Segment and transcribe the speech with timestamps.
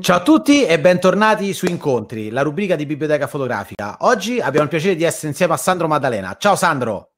[0.00, 3.96] Ciao a tutti e bentornati su Incontri, la rubrica di Biblioteca Fotografica.
[4.00, 6.36] Oggi abbiamo il piacere di essere insieme a Sandro Maddalena.
[6.38, 7.10] Ciao Sandro.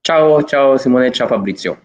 [0.00, 1.80] Ciao, ciao Simone, ciao Fabrizio.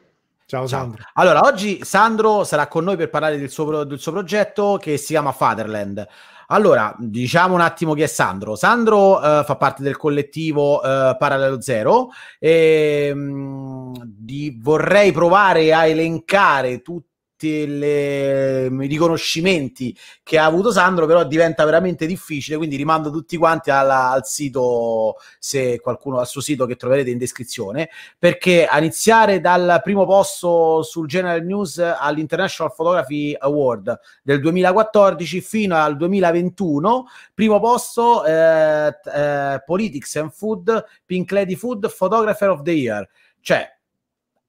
[0.46, 1.04] Ciao Sandro.
[1.14, 5.14] Allora, oggi Sandro sarà con noi per parlare del suo, del suo progetto che si
[5.14, 6.06] chiama Fatherland.
[6.48, 8.56] Allora, diciamo un attimo chi è Sandro.
[8.56, 15.86] Sandro uh, fa parte del collettivo uh, Parallelo Zero e um, di, vorrei provare a
[15.86, 17.13] elencare tutti
[17.48, 23.70] le, i riconoscimenti che ha avuto Sandro, però diventa veramente difficile, quindi rimando tutti quanti
[23.70, 29.40] alla, al sito, se qualcuno al suo sito che troverete in descrizione, perché a iniziare
[29.40, 37.60] dal primo posto sul General News all'International Photography Award del 2014 fino al 2021, primo
[37.60, 43.08] posto eh, eh, Politics and Food, Pink Lady Food Photographer of the Year,
[43.42, 43.70] cioè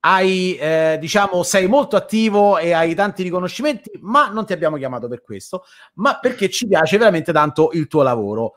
[0.07, 5.09] hai, eh, diciamo, sei molto attivo e hai tanti riconoscimenti, ma non ti abbiamo chiamato
[5.09, 8.55] per questo, ma perché ci piace veramente tanto il tuo lavoro.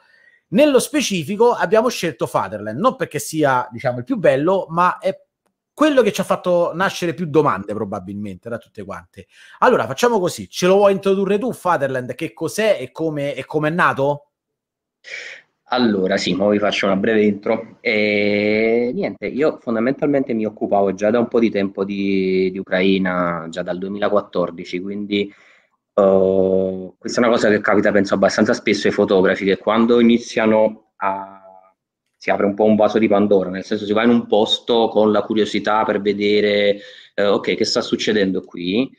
[0.49, 5.17] Nello specifico abbiamo scelto Fatherland, non perché sia, diciamo, il più bello, ma è
[5.73, 9.27] quello che ci ha fatto nascere più domande probabilmente da tutte quante.
[9.59, 14.31] Allora, facciamo così, ce lo vuoi introdurre tu Fatherland, che cos'è e come è nato?
[15.69, 17.77] Allora, sì, ora vi faccio una breve intro.
[17.81, 23.47] E niente, io fondamentalmente mi occupavo già da un po' di tempo di, di Ucraina,
[23.49, 25.33] già dal 2014, quindi
[25.93, 30.91] uh, questa è una cosa che capita, penso, abbastanza spesso ai fotografi, che quando iniziano
[30.97, 31.41] a...
[32.15, 34.87] si apre un po' un vaso di Pandora, nel senso si va in un posto
[34.87, 36.79] con la curiosità per vedere,
[37.15, 38.89] uh, ok, che sta succedendo qui,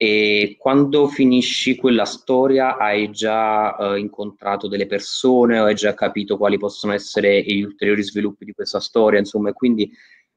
[0.00, 6.36] e quando finisci quella storia hai già eh, incontrato delle persone o hai già capito
[6.36, 9.90] quali possono essere gli ulteriori sviluppi di questa storia, insomma, quindi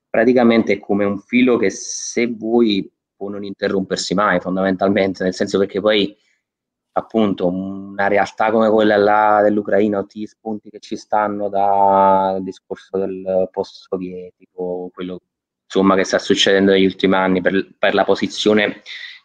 [0.10, 5.60] praticamente è come un filo che se vuoi può non interrompersi mai, fondamentalmente, nel senso
[5.60, 6.18] perché poi
[6.94, 12.98] appunto una realtà come quella là dell'Ucraina, tutti gli spunti che ci stanno dal discorso
[12.98, 15.20] del post sovietico, quello
[15.66, 18.82] insomma che sta succedendo negli ultimi anni per, per la posizione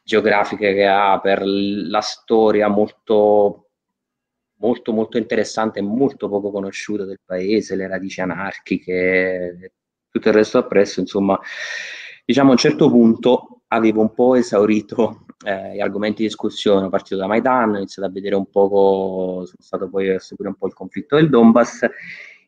[0.07, 3.71] geografiche che ha, per la storia molto,
[4.59, 9.73] molto, molto interessante e molto poco conosciuta del paese, le radici anarchiche,
[10.09, 11.37] tutto il resto appresso, insomma,
[12.25, 16.89] diciamo a un certo punto avevo un po' esaurito eh, gli argomenti di discussione, ho
[16.89, 20.57] partito da Maidan, ho iniziato a vedere un poco, sono stato poi a seguire un
[20.57, 21.85] po' il conflitto del Donbass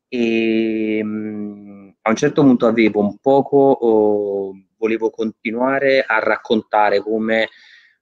[0.06, 3.56] e mh, mm, a un certo punto avevo un poco...
[3.56, 7.48] Oh, volevo continuare a raccontare come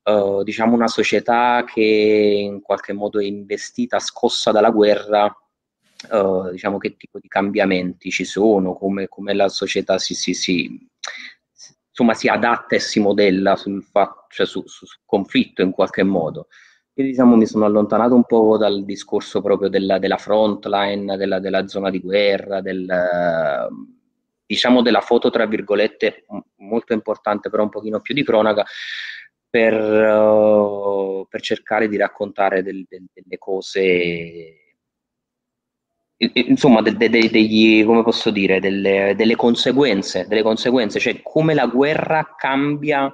[0.04, 5.25] uh, diciamo una società che in qualche modo è investita, scossa dalla guerra,
[6.10, 10.88] uh, diciamo che tipo di cambiamenti ci sono, come, come la società si, si, si,
[11.88, 16.03] insomma, si adatta e si modella sul, fatto, cioè su, su, sul conflitto in qualche
[16.03, 16.48] modo.
[16.98, 21.66] Io diciamo mi sono allontanato un po' dal discorso proprio della, della frontline, della, della,
[21.66, 22.87] zona di guerra, del,
[24.47, 26.25] diciamo della foto tra virgolette
[26.57, 28.65] molto importante però un pochino più di cronaca
[29.49, 34.61] per, uh, per cercare di raccontare del, del, delle cose
[36.19, 40.99] insomma de, de, de, degli come posso dire delle, delle conseguenze delle conseguenze.
[40.99, 43.12] Cioè come la guerra cambia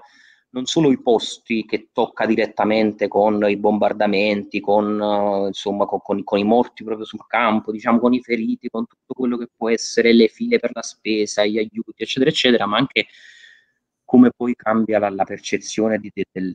[0.53, 6.23] non solo i posti che tocca direttamente con i bombardamenti, con, uh, insomma, con, con,
[6.25, 9.71] con, i morti proprio sul campo, diciamo, con i feriti, con tutto quello che può
[9.71, 13.07] essere le file per la spesa, gli aiuti, eccetera, eccetera, ma anche
[14.05, 16.55] come poi cambia la, la percezione di, de, del,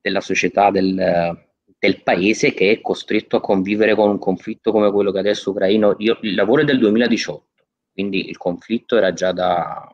[0.00, 1.46] della società, del,
[1.78, 5.94] del, paese che è costretto a convivere con un conflitto come quello che adesso ucraino.
[5.98, 7.46] Io, il lavoro è del 2018,
[7.92, 9.88] quindi il conflitto era già da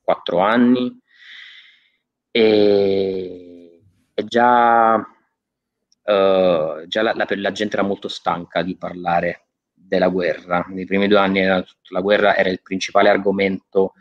[0.00, 0.98] quattro anni
[2.36, 3.80] e,
[4.12, 10.66] e già, uh, già la, la, la, gente era molto stanca di parlare della guerra.
[10.68, 13.94] Nei primi due anni era, la guerra era il principale argomento.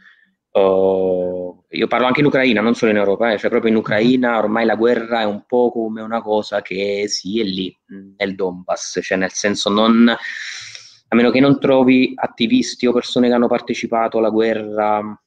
[0.51, 4.37] Uh, io parlo anche in Ucraina, non solo in Europa, eh, cioè proprio in Ucraina
[4.37, 7.73] ormai la guerra è un po' come una cosa che sì, è lì,
[8.17, 13.33] nel Donbass, cioè nel senso non, a meno che non trovi attivisti o persone che
[13.33, 15.19] hanno partecipato alla guerra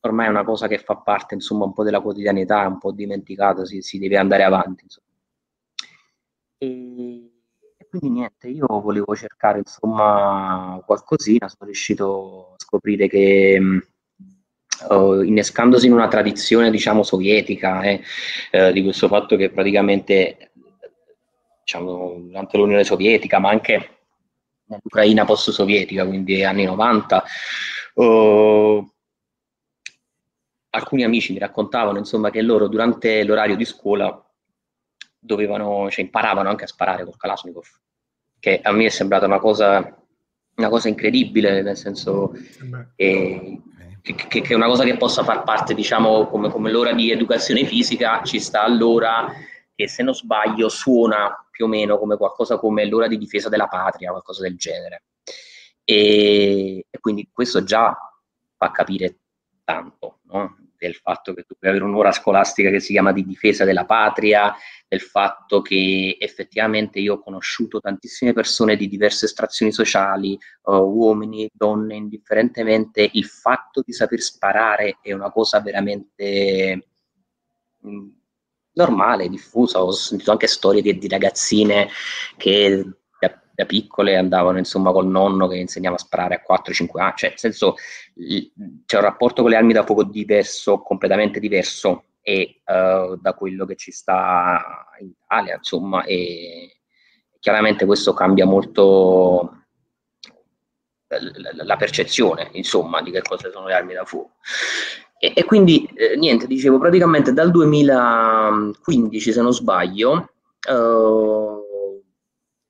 [0.00, 2.92] ormai è una cosa che fa parte insomma un po' della quotidianità, è un po'
[2.92, 4.84] dimenticato, si, si deve andare avanti.
[4.84, 5.06] Insomma.
[6.58, 7.30] E,
[7.76, 13.60] e, quindi niente, io volevo cercare insomma qualcosina, sono riuscito a scoprire che
[14.88, 18.02] uh, innescandosi in una tradizione diciamo sovietica eh,
[18.50, 20.52] eh, di questo fatto che praticamente
[21.60, 23.90] diciamo durante l'Unione Sovietica ma anche
[24.66, 27.24] nell'Ucraina post-sovietica, quindi anni 90,
[27.94, 28.90] uh,
[30.76, 34.22] alcuni amici mi raccontavano insomma che loro durante l'orario di scuola
[35.18, 37.66] dovevano, cioè imparavano anche a sparare col Kalashnikov,
[38.38, 39.96] che a me è sembrata una cosa,
[40.56, 42.32] una cosa incredibile, nel senso
[42.94, 43.60] eh,
[44.00, 47.64] che, che, è una cosa che possa far parte, diciamo, come, come l'ora di educazione
[47.64, 49.32] fisica, ci sta allora
[49.74, 53.66] che se non sbaglio suona più o meno come qualcosa come l'ora di difesa della
[53.66, 55.04] patria, qualcosa del genere.
[55.84, 57.96] E, e quindi questo già
[58.56, 59.18] fa capire
[59.64, 60.65] tanto no?
[60.78, 64.54] Del fatto che tu puoi avere un'ora scolastica che si chiama di difesa della patria,
[64.88, 71.50] del fatto che effettivamente io ho conosciuto tantissime persone di diverse estrazioni sociali, uh, uomini,
[71.52, 76.88] donne, indifferentemente, il fatto di saper sparare è una cosa veramente
[77.80, 78.08] mh, mm,
[78.72, 79.82] normale, diffusa.
[79.82, 81.88] Ho sentito anche storie di, di ragazzine
[82.36, 82.84] che
[83.56, 87.38] da piccole andavano insomma col nonno che insegnava a sparare a 4-5 anni, cioè nel
[87.38, 87.74] senso
[88.84, 93.64] c'è un rapporto con le armi da fuoco diverso, completamente diverso e uh, da quello
[93.64, 96.80] che ci sta in Italia, insomma, e
[97.38, 99.64] chiaramente questo cambia molto
[101.06, 101.18] la,
[101.64, 104.34] la percezione, insomma, di che cosa sono le armi da fuoco.
[105.18, 110.30] E, e quindi, eh, niente, dicevo, praticamente dal 2015, se non sbaglio,
[110.68, 111.45] uh,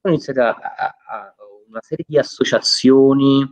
[0.06, 1.34] sono iniziate a, a, a
[1.68, 3.42] una serie di associazioni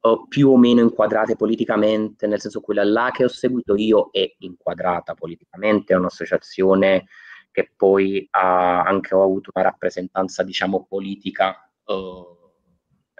[0.00, 4.34] uh, più o meno inquadrate politicamente, nel senso quella là che ho seguito io è
[4.38, 7.06] inquadrata politicamente, è un'associazione
[7.50, 12.26] che poi ha anche ho avuto una rappresentanza, diciamo, politica, uh,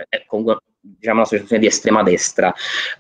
[0.09, 0.25] è
[0.81, 2.53] diciamo un'associazione di estrema destra.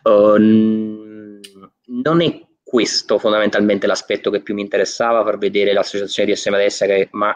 [0.02, 1.40] Uh,
[1.84, 6.86] non è questo fondamentalmente l'aspetto che più mi interessava, far vedere l'associazione di estrema destra,
[6.86, 7.34] che, ma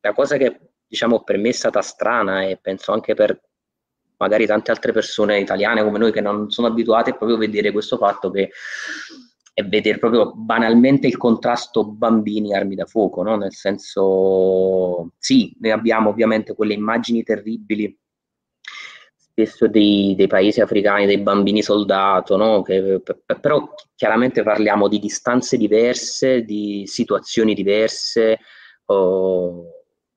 [0.00, 3.40] la cosa che diciamo, per me è stata strana e penso anche per
[4.18, 7.96] magari tante altre persone italiane come noi che non sono abituate a proprio vedere questo
[7.98, 8.50] fatto che
[9.52, 13.36] è vedere proprio banalmente il contrasto bambini-armi da fuoco, no?
[13.36, 17.98] nel senso sì, noi abbiamo ovviamente quelle immagini terribili
[19.16, 22.60] spesso dei, dei paesi africani, dei bambini soldato, no?
[22.60, 23.02] che,
[23.40, 28.38] però chiaramente parliamo di distanze diverse, di situazioni diverse,
[28.86, 29.75] oh,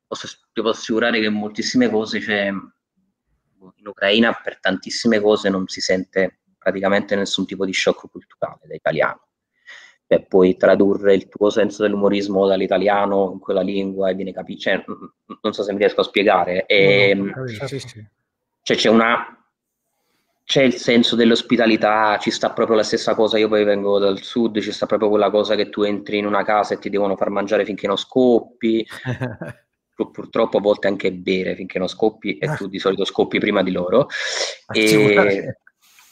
[0.10, 5.82] posso, ti posso assicurare che moltissime cose, cioè, in Ucraina per tantissime cose non si
[5.82, 9.28] sente praticamente nessun tipo di shock culturale da italiano.
[10.08, 14.62] Cioè, puoi tradurre il tuo senso dell'umorismo dall'italiano in quella lingua e viene capito.
[14.62, 14.84] Cioè,
[15.42, 16.66] non so se mi riesco a spiegare.
[16.66, 18.04] E, no, no, sì, sì.
[18.64, 19.40] Cioè, c'è una
[20.44, 24.60] c'è il senso dell'ospitalità, ci sta proprio la stessa cosa, io poi vengo dal sud,
[24.62, 27.30] ci sta proprio quella cosa che tu entri in una casa e ti devono far
[27.30, 28.84] mangiare finché non scoppi,
[30.07, 33.72] purtroppo a volte anche bere finché non scoppi e tu di solito scoppi prima di
[33.72, 34.07] loro.
[34.72, 35.57] E,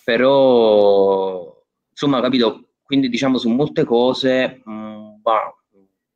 [0.04, 5.56] però, insomma, capito, quindi diciamo su molte cose, mh, mm, bah,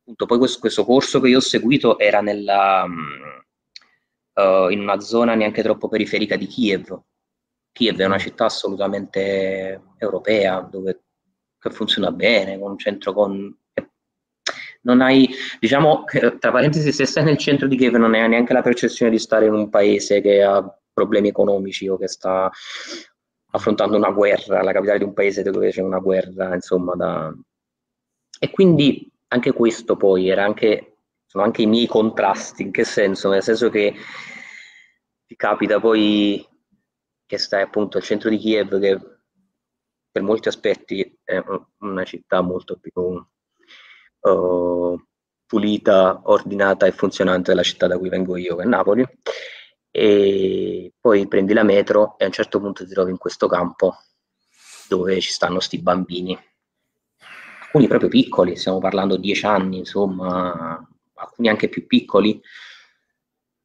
[0.00, 3.44] appunto, poi questo, questo, corso che io ho seguito era nella, mh,
[4.34, 7.00] uh, in una zona neanche troppo periferica di Kiev.
[7.72, 11.02] Kiev è una città assolutamente europea dove
[11.58, 13.56] che funziona bene, con un centro con
[14.82, 16.04] non hai, diciamo,
[16.38, 19.46] tra parentesi, se stai nel centro di Kiev non hai neanche la percezione di stare
[19.46, 22.50] in un paese che ha problemi economici o che sta
[23.54, 27.34] affrontando una guerra, la capitale di un paese dove c'è una guerra, insomma, da...
[28.38, 33.28] e quindi anche questo poi era anche, sono anche i miei contrasti, in che senso?
[33.30, 33.94] Nel senso che
[35.26, 36.46] ti capita poi
[37.26, 39.00] che stai appunto al centro di Kiev, che
[40.10, 41.42] per molti aspetti è
[41.78, 43.24] una città molto più
[44.22, 45.00] uh,
[45.46, 49.04] pulita, ordinata e funzionante della città da cui vengo io, che è Napoli,
[49.90, 53.96] e poi prendi la metro e a un certo punto ti trovi in questo campo
[54.88, 56.38] dove ci stanno sti bambini,
[57.62, 62.40] alcuni proprio piccoli, stiamo parlando di 10 anni, insomma, alcuni anche più piccoli,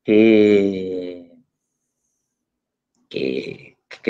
[0.01, 1.37] che,
[3.07, 4.09] che, che,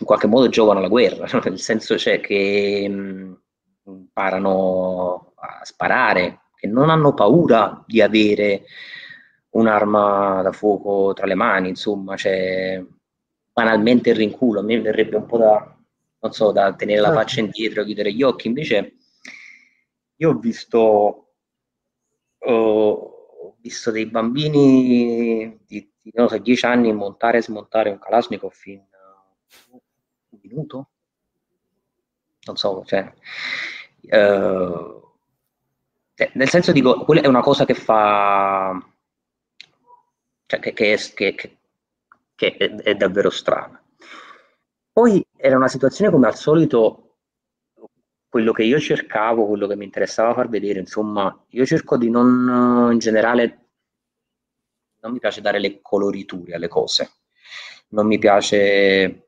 [0.00, 3.40] in qualche modo giovano alla guerra, nel senso cioè che mh,
[3.84, 8.64] imparano a sparare, che non hanno paura di avere
[9.50, 12.84] un'arma da fuoco tra le mani, insomma, cioè,
[13.52, 15.76] banalmente il rinculo, a me verrebbe un po' da,
[16.20, 17.20] non so, da tenere la certo.
[17.20, 18.96] faccia indietro, chiudere gli occhi, invece
[20.16, 21.32] io ho visto,
[22.38, 28.54] ho visto dei bambini di, di non so, 10 anni montare e smontare un Kalashnikov
[28.64, 28.84] in
[30.30, 30.90] un minuto,
[32.46, 33.12] non so, cioè,
[34.10, 35.07] uh,
[36.18, 38.76] cioè, nel senso dico, quella è una cosa che fa,
[40.46, 41.58] cioè che, che, che,
[42.34, 43.80] che è, è, davvero strana.
[44.90, 47.18] Poi era una situazione come al solito
[48.28, 52.90] quello che io cercavo, quello che mi interessava far vedere, insomma, io cerco di non,
[52.90, 53.68] in generale,
[55.02, 57.12] non mi piace dare le coloriture alle cose,
[57.90, 59.27] non mi piace,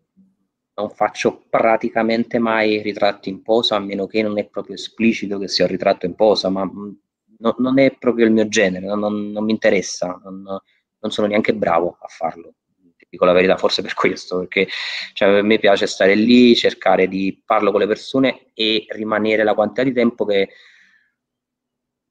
[0.74, 5.48] non faccio praticamente mai ritratti in posa, a meno che non è proprio esplicito che
[5.48, 6.90] sia un ritratto in posa, ma mm,
[7.38, 11.26] no, non è proprio il mio genere, non, non, non mi interessa, non, non sono
[11.26, 12.54] neanche bravo a farlo.
[13.08, 14.68] Dico la verità, forse per questo, perché
[15.14, 19.54] cioè, a me piace stare lì, cercare di parlo con le persone e rimanere la
[19.54, 20.48] quantità di tempo che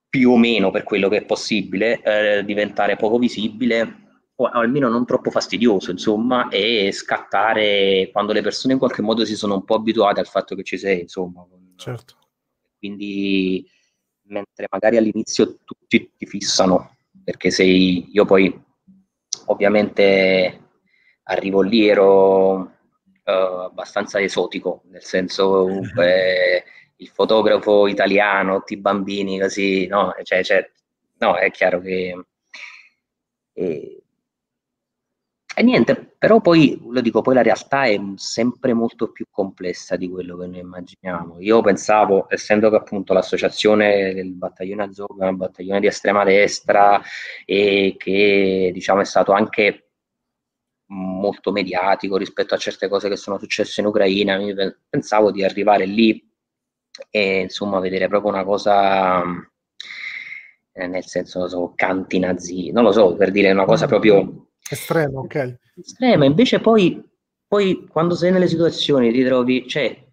[0.09, 4.08] più o meno per quello che è possibile, eh, diventare poco visibile
[4.41, 9.35] o almeno non troppo fastidioso, insomma, e scattare quando le persone in qualche modo si
[9.35, 11.45] sono un po' abituate al fatto che ci sei, insomma.
[11.75, 12.15] Certo.
[12.77, 13.69] Quindi,
[14.23, 18.63] mentre magari all'inizio tutti ti fissano, perché sei, io poi
[19.47, 20.67] ovviamente
[21.23, 22.69] arrivo lì ero uh,
[23.25, 26.63] abbastanza esotico, nel senso comunque
[26.95, 30.71] il fotografo italiano, tutti i bambini così, no, cioè, cioè,
[31.17, 32.23] no è chiaro che...
[33.51, 34.03] E,
[35.59, 40.07] e niente, però poi, lo dico, poi la realtà è sempre molto più complessa di
[40.07, 41.41] quello che noi immaginiamo.
[41.41, 47.01] Io pensavo, essendo che appunto l'associazione del battaglione azzurro è un battaglione di estrema destra
[47.43, 49.89] e che diciamo è stato anche
[50.91, 54.37] molto mediatico rispetto a certe cose che sono successe in Ucraina.
[54.37, 54.55] Mi
[54.87, 56.25] pensavo di arrivare lì
[57.09, 59.21] e insomma vedere proprio una cosa
[60.71, 65.19] eh, nel senso so, canti nazi, non lo so, per dire una cosa proprio estrema,
[65.19, 65.57] ok.
[65.77, 67.03] Estrema, invece poi,
[67.47, 70.07] poi quando sei nelle situazioni ti trovi, cioè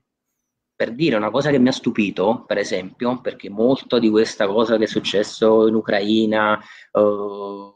[0.76, 4.76] per dire una cosa che mi ha stupito, per esempio, perché molto di questa cosa
[4.76, 6.60] che è successo in Ucraina,
[6.92, 7.74] uh,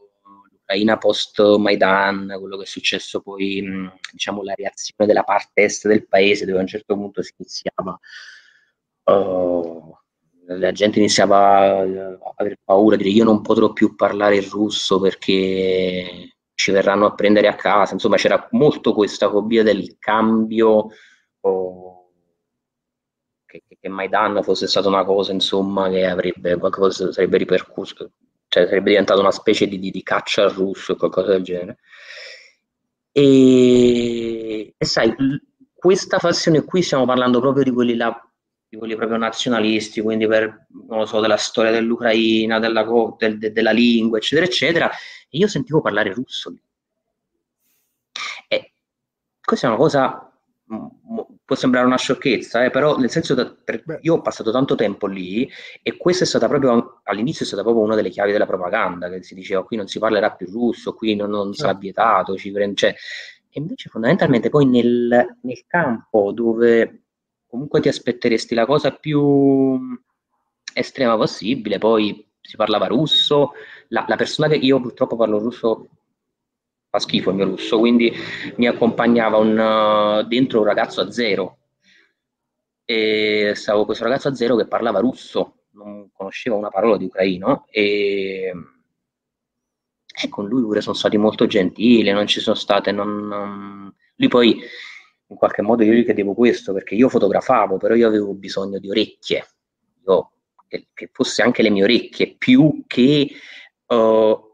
[0.51, 6.07] l'Ucraina post Maidan, quello che è successo poi, diciamo, la reazione della parte est del
[6.07, 7.99] paese, dove a un certo punto si iniziava,
[9.05, 9.97] uh,
[10.59, 15.01] la gente iniziava a avere paura, a dire io non potrò più parlare il russo
[15.01, 20.89] perché ci verranno a prendere a casa, insomma c'era molto questa fobia del cambio.
[21.41, 22.11] Oh,
[23.47, 28.13] che, che Maidan fosse stata una cosa insomma che avrebbe qualcosa sarebbe ripercusso
[28.51, 31.79] cioè sarebbe diventato una specie di, di, di caccia al russo o qualcosa del genere.
[33.13, 35.15] E, e, sai,
[35.73, 38.13] questa fazione qui stiamo parlando proprio di quelli là,
[38.71, 42.87] di quelli proprio nazionalisti, quindi per, non lo so, della storia dell'Ucraina, della,
[43.19, 46.55] del, de, della lingua, eccetera, eccetera, e io sentivo parlare russo.
[48.47, 48.73] E
[49.43, 50.31] questa è una cosa
[51.45, 55.51] può sembrare una sciocchezza, eh, però nel senso che io ho passato tanto tempo lì
[55.83, 59.25] e questa è stata proprio all'inizio è stata proprio una delle chiavi della propaganda, che
[59.25, 62.77] si diceva qui non si parlerà più russo, qui non, non sarà vietato, ci prende,
[62.77, 62.95] cioè,
[63.51, 67.07] e invece fondamentalmente poi nel, nel, campo dove
[67.51, 69.79] comunque ti aspetteresti la cosa più
[70.73, 73.53] estrema possibile, poi si parlava russo,
[73.89, 75.89] la, la persona che io purtroppo parlo russo
[76.89, 78.13] fa schifo il mio russo, quindi
[78.57, 81.59] mi accompagnava un, uh, dentro un ragazzo a zero.
[82.85, 87.67] E stavo questo ragazzo a zero che parlava russo, non conosceva una parola di ucraino
[87.71, 88.53] e,
[90.23, 93.95] e con lui pure sono stati molto gentili, non ci sono state, non, non...
[94.17, 94.61] lui poi
[95.31, 98.91] in qualche modo io gli chiedevo questo perché io fotografavo, però io avevo bisogno di
[98.91, 99.47] orecchie,
[100.07, 100.33] io,
[100.67, 103.31] che, che fosse anche le mie orecchie, più che
[103.87, 104.49] uh,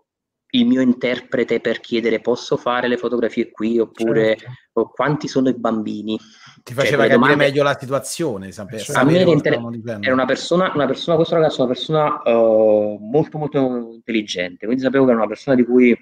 [0.51, 4.91] il mio interprete per chiedere posso fare le fotografie qui oppure certo.
[4.95, 6.19] quanti sono i bambini.
[6.63, 7.37] Ti faceva cioè, capire domande...
[7.37, 9.61] meglio la situazione, sapere, cioè, a me era, inter...
[10.01, 15.05] era, una persona, una persona, questo ragazzo una persona uh, molto molto intelligente, quindi sapevo
[15.05, 15.97] che era una persona di cui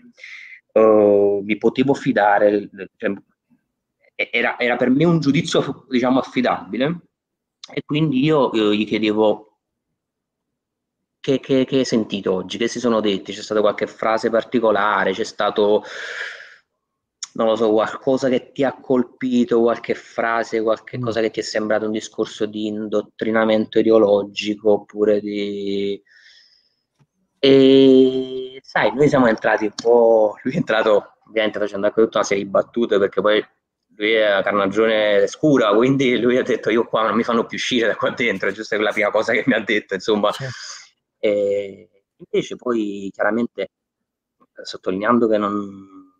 [0.72, 3.12] uh, mi potevo fidare, cioè,
[4.14, 7.00] era, era, per me un giudizio diciamo affidabile
[7.72, 9.54] e quindi io, io gli chiedevo
[11.24, 12.58] che, che, che, hai sentito oggi?
[12.58, 13.32] Che si sono detti?
[13.32, 15.12] C'è stata qualche frase particolare?
[15.12, 15.82] C'è stato,
[17.32, 21.02] non lo so, qualcosa che ti ha colpito, qualche frase, qualche mm.
[21.02, 25.98] cosa che ti è sembrato un discorso di indottrinamento ideologico oppure di...
[27.38, 30.36] E sai, noi siamo entrati un po'...
[30.42, 33.42] Lui è entrato ovviamente facendo anche tutta una serie di battute perché poi
[33.96, 37.56] lui è a carnagione scura, quindi lui ha detto io qua non mi fanno più
[37.56, 40.32] uscire da qua dentro, è giusto quella prima cosa che mi ha detto, insomma.
[40.32, 40.44] Sì
[41.24, 43.70] e invece poi chiaramente
[44.62, 46.12] sottolineando che non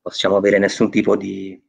[0.00, 1.62] possiamo avere nessun tipo di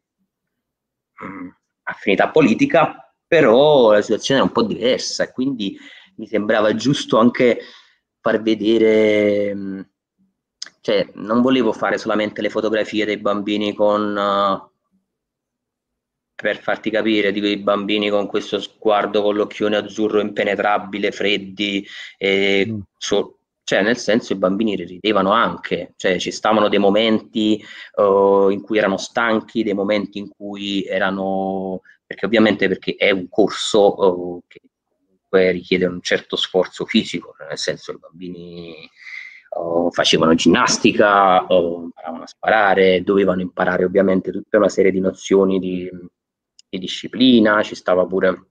[1.19, 1.49] mh, mm,
[1.83, 5.77] affinità politica, però la situazione è un po' diversa e quindi
[6.15, 7.59] mi sembrava giusto anche
[8.21, 9.81] far vedere, mh, mm,
[10.79, 14.70] cioè non volevo fare solamente le fotografie dei bambini con uh,
[16.41, 21.85] per farti capire di quei bambini con questo sguardo con l'occhione azzurro impenetrabile, freddi,
[22.17, 22.79] e mm.
[22.97, 27.63] so, cioè nel senso i bambini ridevano anche, cioè ci stavano dei momenti
[27.95, 33.29] uh, in cui erano stanchi, dei momenti in cui erano, perché ovviamente perché è un
[33.29, 34.59] corso uh, che
[35.51, 38.89] richiede un certo sforzo fisico, nel senso i bambini
[39.57, 45.89] uh, facevano ginnastica, imparavano a sparare, dovevano imparare ovviamente tutta una serie di nozioni di
[46.71, 48.45] di disciplina, ci stava pure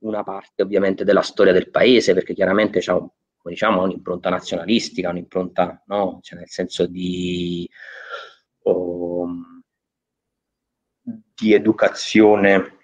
[0.00, 3.08] una parte ovviamente della storia del paese, perché chiaramente c'è un,
[3.42, 6.18] diciamo, un'impronta nazionalistica, un'impronta, no?
[6.20, 7.68] Cioè nel senso di,
[8.64, 9.26] oh,
[11.34, 12.76] di educazione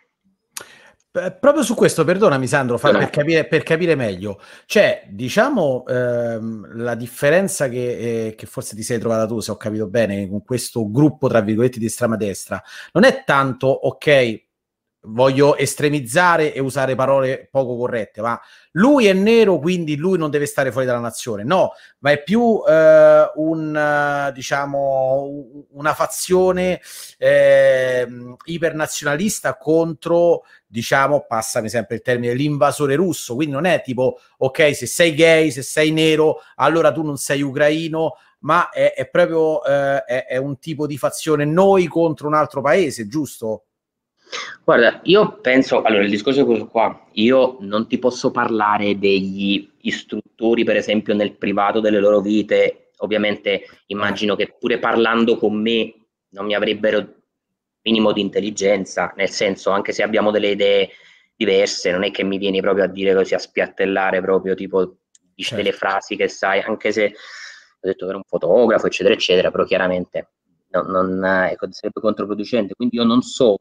[1.11, 6.95] Proprio su questo, perdonami Sandro, fa, per, capire, per, capire, meglio, cioè diciamo ehm, la
[6.95, 10.91] differenza che, eh, che, forse ti sei trovata tu, se ho capito bene, con questo
[10.91, 12.63] gruppo tra virgolette di estrema destra,
[12.93, 14.48] non è tanto ok,
[15.03, 18.39] voglio estremizzare e usare parole poco corrette, ma
[18.73, 21.45] lui è nero, quindi lui non deve stare fuori dalla nazione.
[21.45, 26.81] No, ma è più eh, un, diciamo, una fazione
[27.17, 28.07] eh,
[28.45, 33.35] ipernazionalista contro, diciamo, passami sempre il termine, l'invasore russo.
[33.35, 37.43] Quindi non è tipo, ok, se sei gay, se sei nero, allora tu non sei
[37.43, 42.35] ucraino, ma è, è proprio eh, è, è un tipo di fazione noi contro un
[42.35, 43.65] altro paese, giusto?
[44.65, 49.69] Guarda, io penso, allora il discorso è questo qua, io non ti posso parlare degli
[49.83, 55.95] istruttori, per esempio, nel privato delle loro vite, ovviamente immagino che pure parlando con me
[56.31, 57.15] non mi avrebbero
[57.83, 60.91] minimo di intelligenza, nel senso, anche se abbiamo delle idee
[61.35, 64.99] diverse, non è che mi vieni proprio a dire così, a spiattellare proprio, tipo,
[65.35, 65.63] dici certo.
[65.63, 69.65] delle frasi che sai, anche se ho detto che era un fotografo, eccetera, eccetera, però
[69.65, 70.33] chiaramente
[70.71, 73.57] non, non, ecco, sarebbe controproducente, quindi io non so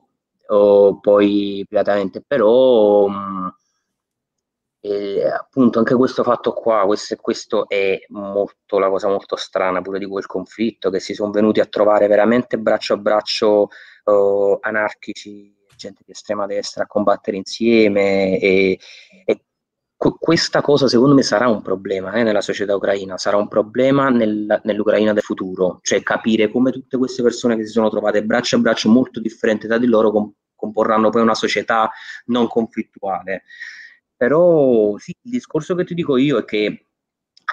[0.48, 3.56] o poi privatamente, però mh,
[4.80, 10.00] e appunto anche questo fatto qua, questo, questo, è molto la cosa molto strana pure
[10.00, 13.70] di quel conflitto, che si sono venuti a trovare veramente braccio a braccio
[14.06, 18.80] uh, anarchici, gente di estrema destra a combattere insieme e,
[19.26, 19.46] e
[19.98, 24.62] questa cosa secondo me sarà un problema eh, nella società ucraina, sarà un problema nel,
[24.64, 28.60] nell'Ucraina del futuro, cioè capire come tutte queste persone che si sono trovate braccio a
[28.60, 31.90] braccio molto differenti da di loro com- comporranno poi una società
[32.26, 33.44] non conflittuale.
[34.16, 36.88] Però sì, il discorso che ti dico io è che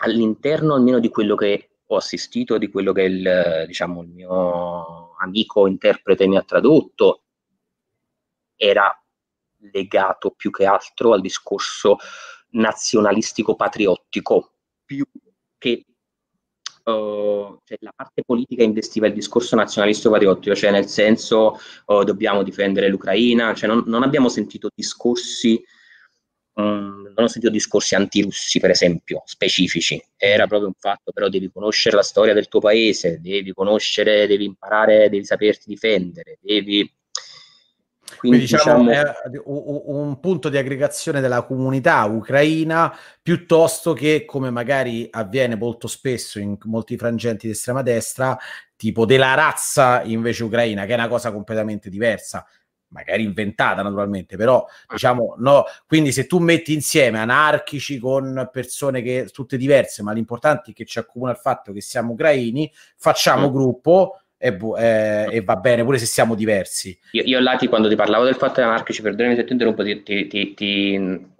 [0.02, 5.66] all'interno almeno di quello che ho assistito, di quello che il, diciamo, il mio amico
[5.66, 7.22] interprete mi ha tradotto,
[8.56, 8.90] era
[9.72, 11.96] legato più che altro al discorso
[12.54, 14.52] nazionalistico patriottico,
[14.84, 15.04] più
[15.58, 15.84] che
[16.84, 22.42] uh, cioè la parte politica investiva il discorso nazionalistico patriottico, cioè nel senso uh, dobbiamo
[22.42, 25.62] difendere l'Ucraina, cioè non, non abbiamo sentito discorsi
[26.56, 30.00] Um, non ho sentito discorsi antirussi, per esempio, specifici.
[30.16, 34.44] Era proprio un fatto, però devi conoscere la storia del tuo paese, devi conoscere, devi
[34.44, 36.88] imparare, devi saperti difendere, devi
[38.18, 39.12] quindi, Quindi diciamo, diciamo...
[39.12, 46.38] è un punto di aggregazione della comunità ucraina piuttosto che come magari avviene molto spesso
[46.38, 48.38] in molti frangenti di estrema destra,
[48.76, 52.46] tipo della razza invece ucraina, che è una cosa completamente diversa
[52.88, 59.28] magari inventata naturalmente, però diciamo no, quindi se tu metti insieme anarchici con persone che
[59.32, 63.52] tutte diverse, ma l'importante è che ci accomuna il fatto che siamo ucraini, facciamo mm.
[63.52, 66.98] gruppo, e, bu- eh, e, va bene pure se siamo diversi.
[67.12, 70.02] Io, io Lati, quando ti parlavo del fatto dei anarchici, perdonami se ti interrompo, ti,
[70.02, 71.32] ti, ti, ti,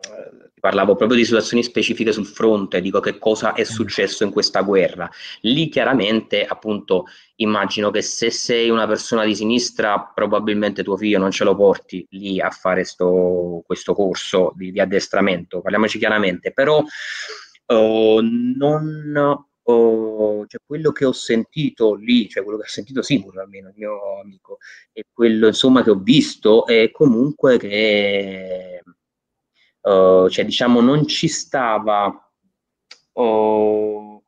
[0.65, 5.11] parlavo proprio di situazioni specifiche sul fronte, dico che cosa è successo in questa guerra.
[5.43, 7.05] Lì chiaramente, appunto,
[7.37, 12.07] immagino che se sei una persona di sinistra, probabilmente tuo figlio non ce lo porti
[12.13, 19.13] lì a fare sto, questo corso di, di addestramento, parliamoci chiaramente, però uh, non
[19.65, 23.75] oh, cioè quello che ho sentito lì, cioè quello che ha sentito Seymour almeno, il
[23.77, 24.59] mio amico,
[24.93, 28.83] e quello insomma che ho visto è comunque che,
[29.81, 32.31] uh, cioè diciamo, non ci stava,
[33.13, 34.23] oh,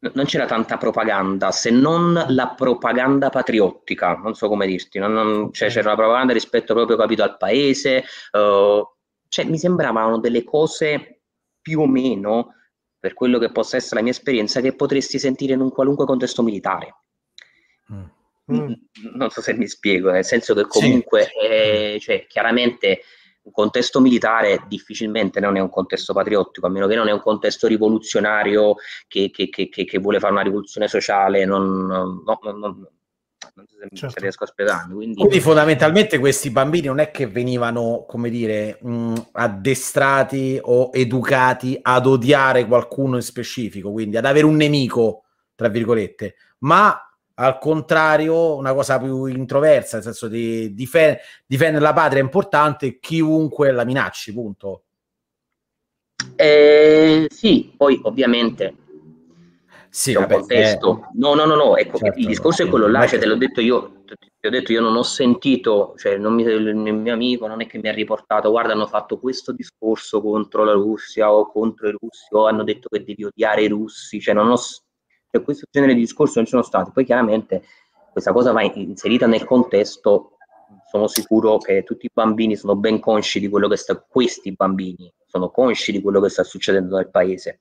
[0.00, 5.52] non c'era tanta propaganda, se non la propaganda patriottica, non so come dirti, non, non,
[5.52, 8.86] cioè, c'era una propaganda rispetto proprio capito al paese, uh,
[9.28, 11.22] cioè mi sembravano delle cose
[11.60, 12.54] più o meno
[12.98, 16.42] per quello che possa essere la mia esperienza, che potresti sentire in un qualunque contesto
[16.42, 16.94] militare.
[17.92, 18.04] Mm.
[18.52, 18.72] Mm.
[19.14, 21.46] Non so se mi spiego, nel senso che comunque, sì.
[21.46, 23.02] è, cioè, chiaramente
[23.42, 27.20] un contesto militare difficilmente non è un contesto patriottico, a meno che non è un
[27.20, 28.74] contesto rivoluzionario
[29.06, 32.90] che, che, che, che vuole fare una rivoluzione sociale, non, no, no, no,
[33.58, 34.20] non so se, certo.
[34.20, 34.94] riesco a spiegarmi.
[34.94, 35.14] Quindi...
[35.16, 35.40] quindi...
[35.40, 42.66] fondamentalmente questi bambini non è che venivano, come dire, mh, addestrati o educati ad odiare
[42.66, 47.02] qualcuno in specifico, quindi ad avere un nemico, tra virgolette, ma
[47.34, 52.98] al contrario una cosa più introversa, nel senso di difendere, difendere la patria è importante
[52.98, 54.82] chiunque la minacci, punto.
[56.34, 58.74] Eh, sì, poi ovviamente
[59.98, 61.00] sì, c'è un contesto.
[61.02, 63.34] Eh, no, no, no, no, ecco, certo, il discorso è quello là, cioè, te l'ho
[63.34, 67.48] detto io, ti ho detto io non ho sentito, cioè non mi, il mio amico
[67.48, 71.50] non è che mi ha riportato, guarda hanno fatto questo discorso contro la Russia o
[71.50, 75.42] contro i russi o hanno detto che devi odiare i russi, cioè non ho, cioè,
[75.42, 77.64] questo genere di discorso non ci sono stati, poi chiaramente
[78.12, 80.36] questa cosa va inserita nel contesto,
[80.88, 85.12] sono sicuro che tutti i bambini sono ben consci di quello che sta, questi bambini
[85.26, 87.58] sono consci di quello che sta succedendo nel paese,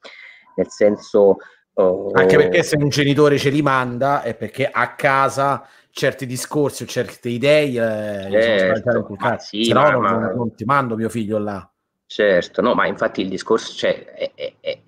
[0.55, 1.37] nel senso
[1.79, 2.09] Oh.
[2.11, 6.85] Anche perché se un genitore ce li manda è perché a casa certi discorsi o
[6.87, 10.31] certe idee eh, certo, ma sì, se no non, ma...
[10.33, 11.69] non, ti mando mio figlio là.
[12.07, 14.79] Certo, no, ma infatti il discorso cioè, è, è, è...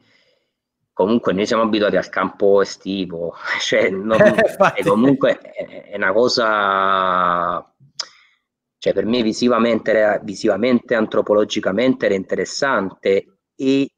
[0.91, 7.71] comunque noi siamo abituati al campo estivo, cioè, non, eh, comunque è, una cosa
[8.79, 13.91] cioè per me visivamente, visivamente, antropologicamente era interessante e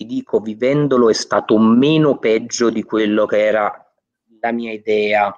[0.00, 3.94] ti dico, vivendolo è stato meno peggio di quello che era
[4.40, 5.30] la mia idea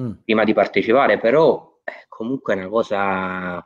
[0.00, 0.10] mm.
[0.24, 3.58] prima di partecipare, però eh, comunque è una cosa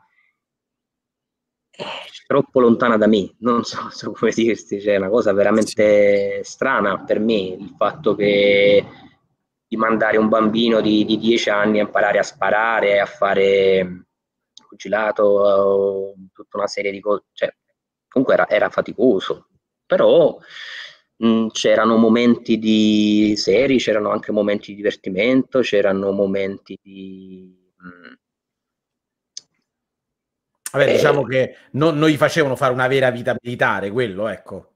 [1.71, 1.83] eh,
[2.27, 7.03] troppo lontana da me, non so, so come dirti, cioè è una cosa veramente strana
[7.03, 8.85] per me il fatto che
[9.67, 14.09] di mandare un bambino di, di 10 anni a imparare a sparare, a fare
[14.53, 17.51] fucilato, tutta una serie di cose, cioè,
[18.07, 19.47] comunque era, era faticoso,
[19.85, 20.37] però
[21.17, 27.53] mh, c'erano momenti di seri, c'erano anche momenti di divertimento, c'erano momenti di...
[27.77, 28.13] Mh,
[30.71, 34.73] Vabbè, eh, diciamo che non, non, gli facevano fare una vera vita militare, quello, ecco.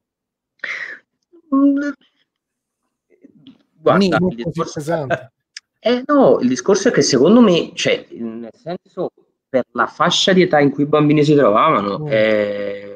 [3.82, 5.08] Guarda, il discorso,
[5.80, 9.12] eh, no, il discorso è che secondo me, cioè, nel senso,
[9.48, 12.08] per la fascia di età in cui i bambini si trovavano, mm.
[12.10, 12.89] eh,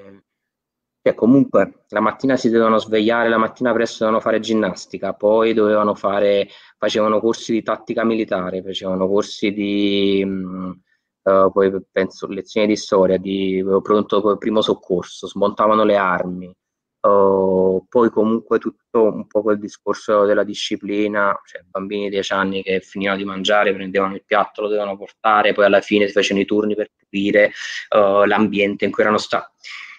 [1.03, 5.95] cioè comunque la mattina si dovevano svegliare, la mattina presto dovevano fare ginnastica, poi dovevano
[5.95, 10.79] fare, facevano corsi di tattica militare, facevano corsi di, mh,
[11.23, 16.55] uh, poi penso, lezioni di storia, di pronto primo soccorso, smontavano le armi,
[17.01, 22.63] uh, poi comunque tutto un po' quel discorso della disciplina, cioè bambini di 10 anni
[22.63, 26.45] che finivano di mangiare, prendevano il piatto, lo dovevano portare, poi alla fine si facevano
[26.45, 27.51] i turni per capire
[27.89, 29.92] uh, l'ambiente in cui erano stati eh,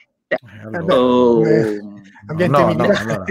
[0.73, 1.81] allora, oh, eh,
[2.27, 3.05] ambiente no, militare.
[3.05, 3.25] No, allora.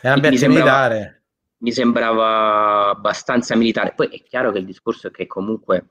[0.00, 1.22] È ambiente mi sembrava, militare.
[1.58, 3.92] Mi sembrava abbastanza militare.
[3.94, 5.88] Poi è chiaro che il discorso è che comunque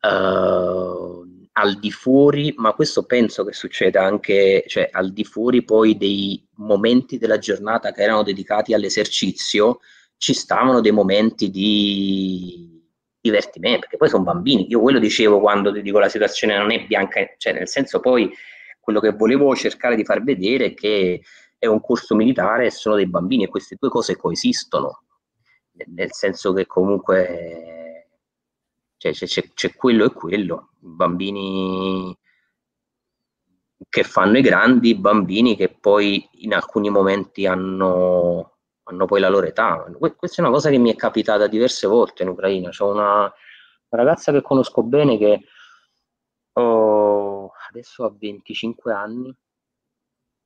[0.00, 1.24] uh,
[1.56, 6.46] al di fuori, ma questo penso che succeda anche, cioè al di fuori poi dei
[6.56, 9.80] momenti della giornata che erano dedicati all'esercizio,
[10.16, 12.82] ci stavano dei momenti di
[13.20, 14.68] divertimento, perché poi sono bambini.
[14.68, 18.30] Io quello dicevo quando ti dico la situazione non è bianca, cioè nel senso poi
[18.84, 21.22] quello che volevo cercare di far vedere è che
[21.58, 25.04] è un corso militare e sono dei bambini e queste due cose coesistono,
[25.86, 28.08] nel senso che comunque
[28.98, 32.16] cioè, c'è, c'è, quello e quello, bambini
[33.88, 39.46] che fanno i grandi, bambini che poi in alcuni momenti hanno, hanno poi la loro
[39.46, 39.84] età.
[39.98, 42.70] Questa è una cosa che mi è capitata diverse volte in Ucraina.
[42.70, 43.32] C'è una,
[43.96, 45.40] ragazza che conosco bene che
[46.52, 47.13] oh,
[47.74, 49.34] adesso ha 25 anni,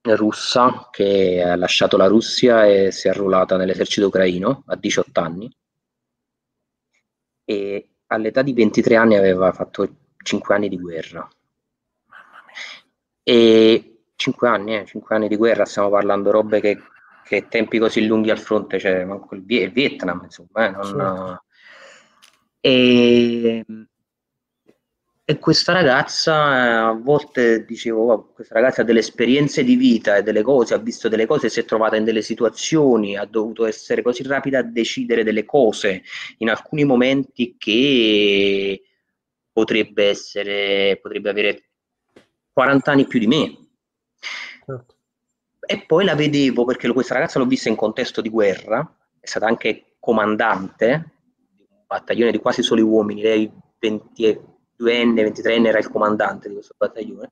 [0.00, 5.54] russa, che ha lasciato la Russia e si è arruolata nell'esercito ucraino a 18 anni
[7.44, 9.88] e all'età di 23 anni aveva fatto
[10.22, 11.28] 5 anni di guerra.
[13.22, 16.78] E 5 anni, eh, 5 anni di guerra, stiamo parlando robe che,
[17.24, 21.44] che tempi così lunghi al fronte, cioè manco il, Vietnam, insomma, eh, non, certo.
[22.60, 23.64] e
[25.30, 30.16] e questa ragazza, eh, a volte dicevo, oh, questa ragazza ha delle esperienze di vita
[30.16, 33.66] e delle cose, ha visto delle cose, si è trovata in delle situazioni, ha dovuto
[33.66, 36.02] essere così rapida a decidere delle cose
[36.38, 38.82] in alcuni momenti che
[39.52, 41.64] potrebbe essere, potrebbe avere
[42.50, 43.68] 40 anni più di me.
[44.64, 44.96] Certo.
[45.60, 48.80] E poi la vedevo perché questa ragazza l'ho vista in contesto di guerra,
[49.20, 51.16] è stata anche comandante
[51.54, 56.54] di un battaglione di quasi soli uomini, lei 20 22enne, 23enne era il comandante di
[56.54, 57.30] questo battaglione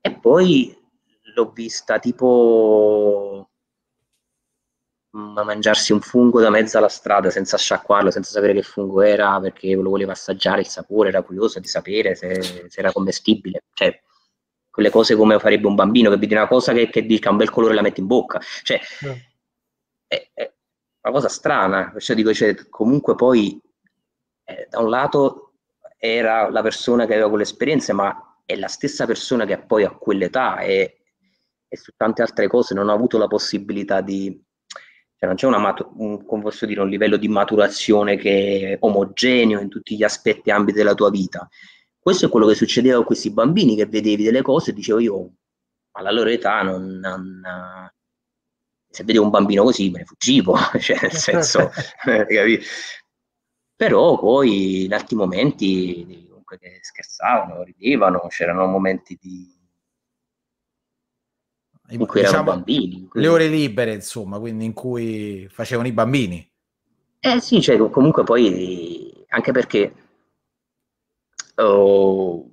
[0.00, 0.76] e poi
[1.34, 3.50] l'ho vista tipo
[5.16, 9.02] mm, a mangiarsi un fungo da mezzo alla strada senza sciacquarlo, senza sapere che fungo
[9.02, 13.64] era, perché lo voleva assaggiare il sapore, era curioso di sapere se, se era commestibile.
[13.72, 14.00] Cioè,
[14.70, 17.50] quelle cose come farebbe un bambino che vede una cosa che, che dica un bel
[17.50, 18.40] colore e la mette in bocca.
[18.62, 19.10] Cioè, mm.
[20.06, 20.52] è, è,
[21.02, 21.90] una cosa strana.
[21.92, 23.60] Perciò dico, cioè, comunque poi,
[24.44, 25.45] eh, da un lato
[25.96, 30.60] era la persona che aveva quell'esperienza, ma è la stessa persona che poi a quell'età
[30.60, 31.02] e,
[31.68, 34.42] e su tante altre cose non ha avuto la possibilità di...
[35.18, 39.96] Cioè non c'è una un, dire, un livello di maturazione che è omogeneo in tutti
[39.96, 41.48] gli aspetti e ambiti della tua vita.
[41.98, 45.30] Questo è quello che succedeva a questi bambini che vedevi delle cose e dicevo io,
[45.92, 47.40] alla loro età non, non
[48.96, 51.70] se vedevo un bambino così me ne fuggivo, cioè nel senso,
[52.06, 52.60] eh,
[53.76, 59.54] però poi in altri momenti comunque che scherzavano, ridevano, c'erano momenti di
[61.90, 63.06] in cui diciamo, erano bambini.
[63.06, 63.20] Cui...
[63.20, 66.50] Le ore libere, insomma, quindi in cui facevano i bambini.
[67.20, 69.94] Eh sì, cioè, comunque poi, anche perché
[71.56, 72.50] oh,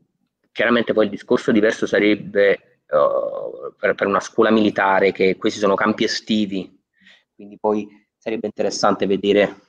[0.52, 5.76] chiaramente poi il discorso diverso sarebbe oh, per, per, una scuola militare che questi sono
[5.76, 6.80] campi estivi,
[7.36, 9.62] quindi poi sarebbe interessante vedere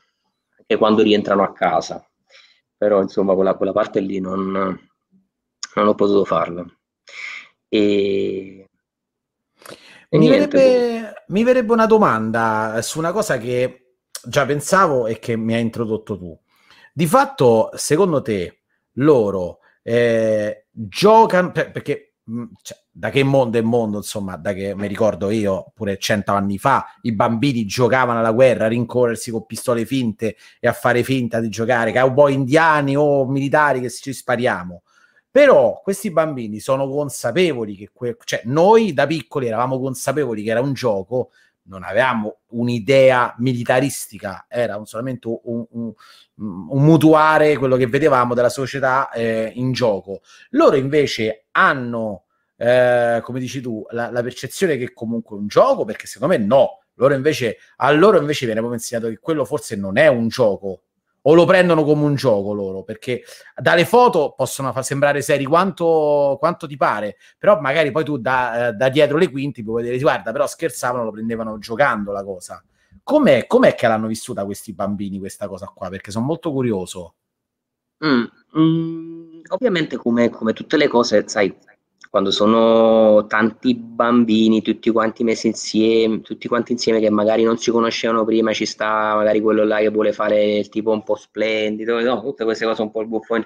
[0.66, 2.06] anche quando rientrano a casa,
[2.76, 6.78] però insomma quella, quella parte lì non, non ho potuto farlo.
[7.68, 8.68] E,
[10.08, 15.36] e mi, verrebbe, mi verrebbe una domanda su una cosa che già pensavo e che
[15.36, 16.38] mi hai introdotto tu.
[16.92, 18.62] Di fatto, secondo te,
[18.98, 22.14] loro eh, giocano per, perché
[22.62, 26.58] cioè, da che mondo è mondo, insomma, da che mi ricordo io, pure cento anni
[26.58, 31.40] fa, i bambini giocavano alla guerra a rincorrersi con pistole finte e a fare finta
[31.40, 34.82] di giocare, cowboy indiani o militari che ci spariamo.
[35.28, 40.60] Però questi bambini sono consapevoli che, que- cioè noi da piccoli eravamo consapevoli che era
[40.60, 41.30] un gioco,
[41.64, 45.92] non avevamo un'idea militaristica, era un, solamente un, un,
[46.36, 50.20] un, mutuare quello che vedevamo della società eh, in gioco.
[50.50, 52.26] Loro invece hanno,
[52.56, 56.44] eh, come dici tu, la, la, percezione che comunque è un gioco, perché secondo me
[56.44, 56.80] no.
[56.96, 60.82] Loro invece, a loro invece viene proprio insegnato che quello forse non è un gioco,
[61.26, 63.22] o lo prendono come un gioco loro, perché
[63.56, 68.72] dalle foto possono far sembrare seri quanto, quanto ti pare, però magari poi tu da,
[68.72, 72.62] da dietro le quinti puoi vedere, guarda, però scherzavano, lo prendevano giocando la cosa.
[73.02, 75.88] Com'è, com'è che l'hanno vissuta questi bambini questa cosa qua?
[75.88, 77.14] Perché sono molto curioso.
[78.04, 78.24] Mm,
[78.58, 81.54] mm, ovviamente come, come tutte le cose, sai,
[82.10, 87.70] quando sono tanti bambini, tutti quanti messi insieme, tutti quanti insieme che magari non si
[87.70, 92.00] conoscevano prima, ci sta magari quello là che vuole fare il tipo un po' splendido,
[92.00, 92.20] no?
[92.22, 93.44] tutte queste cose un po' il buffone.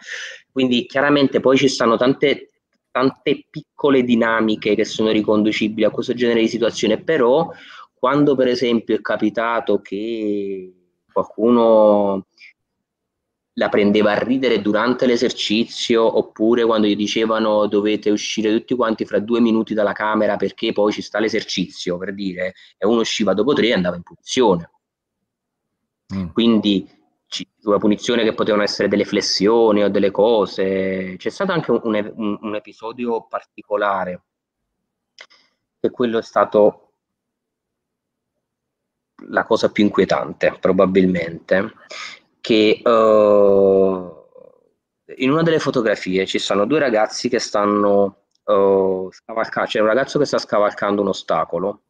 [0.53, 2.51] Quindi chiaramente poi ci stanno tante,
[2.91, 7.51] tante piccole dinamiche che sono riconducibili a questo genere di situazione, però
[7.95, 10.73] quando per esempio è capitato che
[11.13, 12.27] qualcuno
[13.59, 19.19] la prendeva a ridere durante l'esercizio oppure quando gli dicevano dovete uscire tutti quanti fra
[19.19, 23.53] due minuti dalla camera perché poi ci sta l'esercizio per dire e uno usciva dopo
[23.53, 24.71] tre e andava in punizione
[26.15, 26.29] mm.
[26.33, 26.89] quindi
[27.65, 32.39] una punizione che potevano essere delle flessioni o delle cose c'è stato anche un, un,
[32.41, 34.23] un episodio particolare
[35.81, 36.93] che quello è stato
[39.31, 41.73] la cosa più inquietante probabilmente
[42.41, 44.17] che uh,
[45.17, 50.19] in una delle fotografie ci sono due ragazzi che stanno uh, scavalcando, c'è un ragazzo
[50.19, 51.83] che sta scavalcando un ostacolo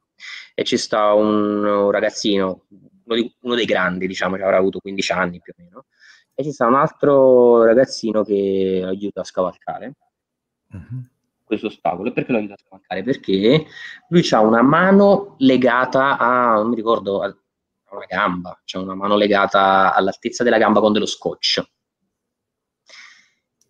[0.54, 2.66] e ci sta un, un ragazzino,
[3.04, 5.87] uno, di, uno, dei grandi, diciamo, che avrà avuto 15 anni più o meno,
[6.34, 9.94] e ci sta un altro ragazzino che aiuta a scavalcare.
[10.72, 11.16] Uh-huh
[11.48, 12.11] questo ostacolo.
[12.11, 13.02] E perché lo aiuta a scavalcare?
[13.02, 13.66] Perché
[14.11, 17.22] lui ha una mano legata a, non mi ricordo,
[17.96, 21.62] una gamba, c'è una mano legata all'altezza della gamba con dello scotch.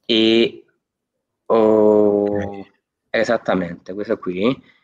[0.04, 0.64] E
[1.46, 2.66] oh,
[3.10, 4.76] esattamente, questo qui.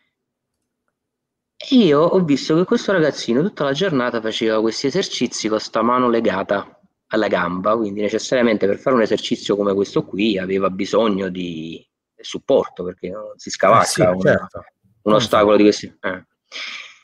[1.57, 5.81] E io ho visto che questo ragazzino tutta la giornata faceva questi esercizi con sta
[5.81, 11.29] mano legata alla gamba, quindi necessariamente per fare un esercizio come questo qui aveva bisogno
[11.29, 11.85] di
[12.19, 14.65] supporto perché non si scavalca eh sì, certo.
[15.03, 15.97] un ostacolo di questi.
[16.01, 16.25] Eh.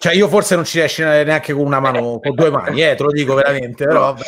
[0.01, 3.03] Cioè, io forse non ci riesci neanche con una mano, con due mani, eh, te
[3.03, 4.23] lo dico veramente, però vabbè.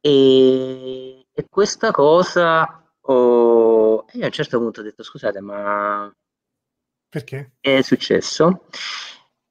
[0.00, 6.12] E, e questa cosa, oh, io a un certo punto ho detto, scusate, ma...
[7.08, 7.52] Perché?
[7.60, 8.64] È successo.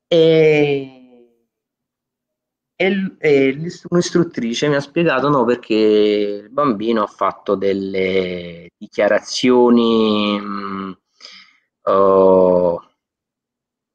[0.07, 1.37] E,
[2.75, 5.73] e, e un'istruttrice mi ha spiegato no, perché
[6.43, 10.37] il bambino ha fatto delle dichiarazioni...
[10.37, 10.97] Mh,
[11.83, 12.85] oh,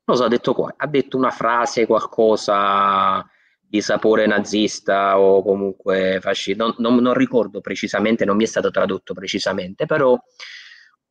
[0.07, 3.29] non so, ha detto qua, ha detto una frase, qualcosa
[3.69, 8.71] di sapore nazista o comunque fascista, non, non, non, ricordo precisamente, non mi è stato
[8.71, 10.16] tradotto precisamente, però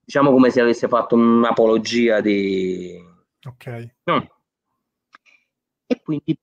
[0.04, 2.98] diciamo come se avesse fatto un'apologia di...
[3.46, 3.90] Ok.
[4.06, 4.30] No.
[5.88, 6.40] E quindi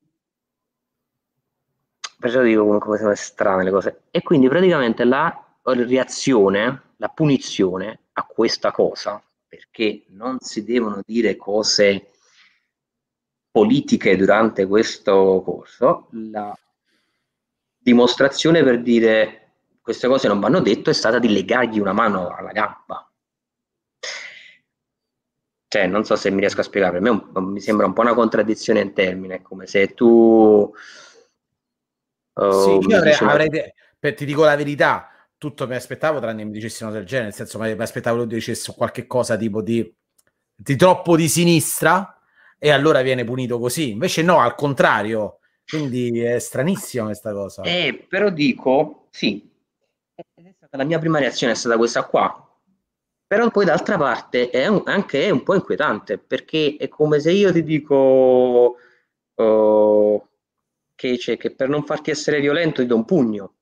[2.19, 4.03] perciò dico comunque sono strane le cose.
[4.11, 11.35] E quindi praticamente la reazione, la punizione a questa cosa, perché non si devono dire
[11.35, 12.12] cose
[13.53, 16.59] politiche durante questo corso, la
[17.79, 19.39] dimostrazione per dire
[19.83, 23.07] queste cose non vanno dette è stata di legargli una mano alla gamba.
[25.69, 28.03] Cioè, non so se mi riesco a spiegare, per me un, mi sembra un po'
[28.03, 30.71] una contraddizione in termini, è come se tu...
[32.35, 36.45] Uh, sì, io avrei, avrei de- per, ti dico la verità, tutto mi aspettavo tranne
[36.45, 39.95] mi dicessero del genere, nel senso mi aspettavo che dicesse qualche cosa tipo di,
[40.55, 42.22] di troppo di sinistra,
[42.65, 43.91] e allora viene punito così.
[43.91, 45.39] Invece no, al contrario.
[45.67, 47.63] Quindi è stranissima questa cosa.
[47.63, 49.51] Eh, però dico, sì,
[50.71, 52.61] la mia prima reazione è stata questa qua.
[53.27, 57.33] Però poi d'altra parte è un, anche è un po' inquietante perché è come se
[57.33, 58.77] io ti dico
[59.35, 60.29] oh,
[60.95, 63.55] che, che, per non farti essere violento ti do un pugno.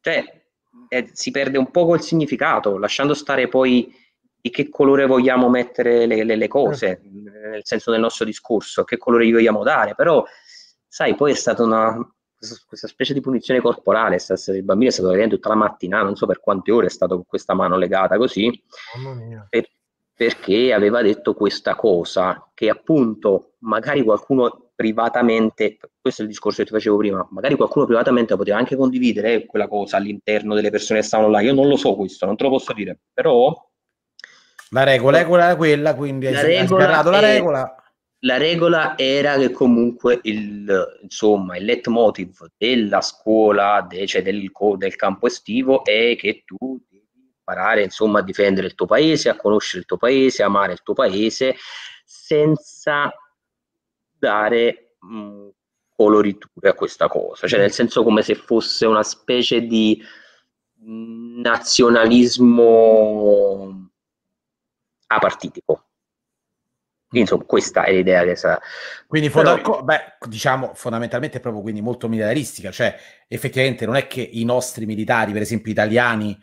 [0.00, 0.44] Cioè,
[0.88, 3.90] eh, si perde un po' col significato, lasciando stare poi
[4.42, 7.08] di che colore vogliamo mettere le, le, le cose, certo.
[7.48, 10.24] nel senso del nostro discorso, che colore gli vogliamo dare, però
[10.88, 11.96] sai, poi è stata una,
[12.66, 16.26] questa specie di punizione corporale, il bambino è stato vedendo tutta la mattina, non so
[16.26, 18.50] per quante ore è stato con questa mano legata così,
[19.48, 19.68] per,
[20.12, 26.68] perché aveva detto questa cosa, che appunto magari qualcuno privatamente, questo è il discorso che
[26.68, 31.06] ti facevo prima, magari qualcuno privatamente poteva anche condividere quella cosa all'interno delle persone che
[31.06, 33.70] stavano là, io non lo so questo, non te lo posso dire, però
[34.72, 37.76] la regola è quella, quindi la hai sgarrato la regola.
[38.24, 44.96] La regola era che comunque il, insomma, il leitmotiv della scuola, de, cioè del, del,
[44.96, 46.56] campo estivo, è che tu
[46.88, 47.04] devi
[47.36, 50.82] imparare insomma, a difendere il tuo paese, a conoscere il tuo paese, a amare il
[50.82, 51.56] tuo paese,
[52.04, 53.12] senza
[54.16, 55.48] dare mh,
[55.96, 60.00] coloriture a questa cosa, cioè nel senso come se fosse una specie di
[60.84, 63.81] nazionalismo
[65.14, 65.86] apartitico.
[67.12, 68.58] Insomma, questa è l'idea che sarà.
[69.06, 69.82] Quindi, fonda- Però...
[69.82, 72.96] beh, diciamo fondamentalmente è proprio quindi molto militaristica, cioè
[73.28, 76.38] effettivamente non è che i nostri militari, per esempio italiani,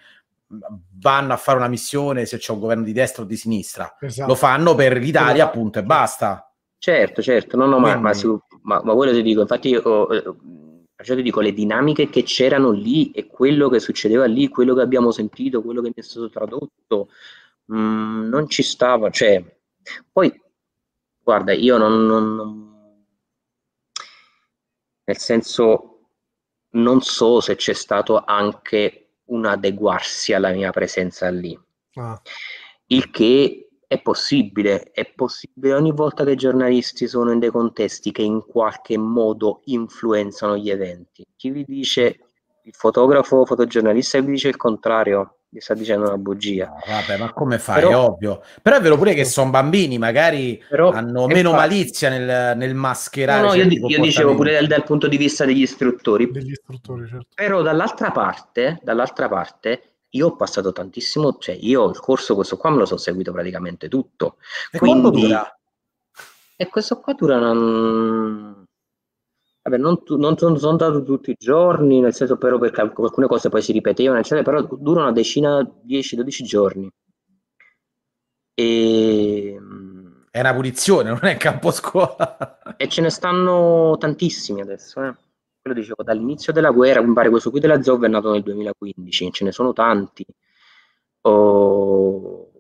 [1.00, 4.28] vanno a fare una missione se c'è un governo di destra o di sinistra, esatto.
[4.28, 5.58] lo fanno per l'Italia, esatto.
[5.58, 6.54] appunto, e basta.
[6.78, 8.00] Certo, certo, no, no, Quindi...
[8.00, 10.24] ma, ma, ma, ma quello ti dico, infatti io, eh,
[10.96, 14.82] perciò ti dico, le dinamiche che c'erano lì e quello che succedeva lì, quello che
[14.82, 17.10] abbiamo sentito, quello che mi è stato tradotto,
[17.72, 19.44] Mm, non ci stava, cioè,
[20.12, 20.32] poi,
[21.22, 23.06] guarda, io non, non, non,
[25.04, 26.10] nel senso,
[26.72, 31.58] non so se c'è stato anche un adeguarsi alla mia presenza lì.
[31.94, 32.20] Ah.
[32.88, 38.12] Il che è possibile, è possibile ogni volta che i giornalisti sono in dei contesti
[38.12, 41.26] che in qualche modo influenzano gli eventi.
[41.36, 42.20] Chi vi dice
[42.64, 46.68] il fotografo, fotogiornalista, e vi dice il contrario, gli sta dicendo una bugia.
[46.68, 47.82] No, vabbè, ma come fai?
[47.82, 48.44] Però, è ovvio.
[48.62, 52.76] Però è vero pure che sono bambini, magari però, hanno meno infatti, malizia nel, nel
[52.76, 53.42] mascherare.
[53.42, 56.30] No, no, io, io dicevo pure dal, dal, punto di vista degli istruttori.
[56.30, 57.28] Degli istruttori certo.
[57.34, 62.70] Però dall'altra parte, dall'altra parte, io ho passato tantissimo, cioè io il corso questo qua
[62.70, 64.38] me lo sono seguito praticamente tutto.
[64.72, 65.60] E Quindi, dura?
[66.56, 68.66] E questo qua dura una,
[69.70, 73.50] Vabbè, non, non sono, sono andato tutti i giorni, nel senso però perché alcune cose
[73.50, 76.92] poi si ripetevano, eccetera, però dura una decina, 10-12 giorni.
[78.56, 79.60] E...
[80.32, 82.76] È una punizione, non è campo scuola.
[82.78, 85.16] e ce ne stanno tantissimi adesso, eh.
[85.62, 89.32] Quello dicevo, dall'inizio della guerra, mi pare questo qui della Zov è nato nel 2015,
[89.32, 90.26] ce ne sono tanti.
[91.22, 92.52] Oh...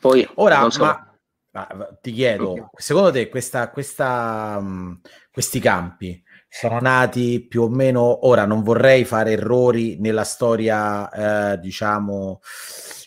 [0.00, 1.07] Poi, Ora, so, ma
[2.00, 4.62] ti chiedo, secondo te questa, questa,
[5.30, 11.58] questi campi sono nati più o meno, ora non vorrei fare errori nella storia, eh,
[11.58, 12.40] diciamo,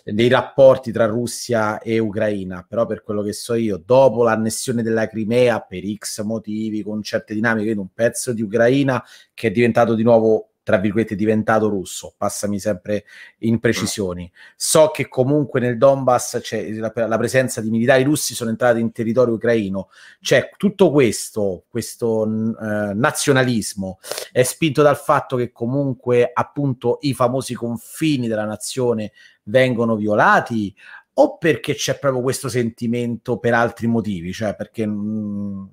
[0.04, 5.08] dei rapporti tra Russia e Ucraina, però per quello che so io, dopo l'annessione della
[5.08, 9.04] Crimea, per X motivi, con certe dinamiche, in un pezzo di Ucraina
[9.34, 13.06] che è diventato di nuovo tra virgolette diventato russo, passami sempre
[13.40, 14.32] in precisioni.
[14.56, 18.92] So che comunque nel Donbass c'è la, la, presenza di militari russi sono entrati in
[18.92, 19.90] territorio ucraino.
[20.20, 24.00] Cioè tutto questo, questo eh, nazionalismo
[24.32, 30.74] è spinto dal fatto che comunque appunto i famosi confini della nazione vengono violati
[31.14, 34.86] o perché c'è proprio questo sentimento per altri motivi, cioè perché...
[34.86, 35.64] Mh, mm,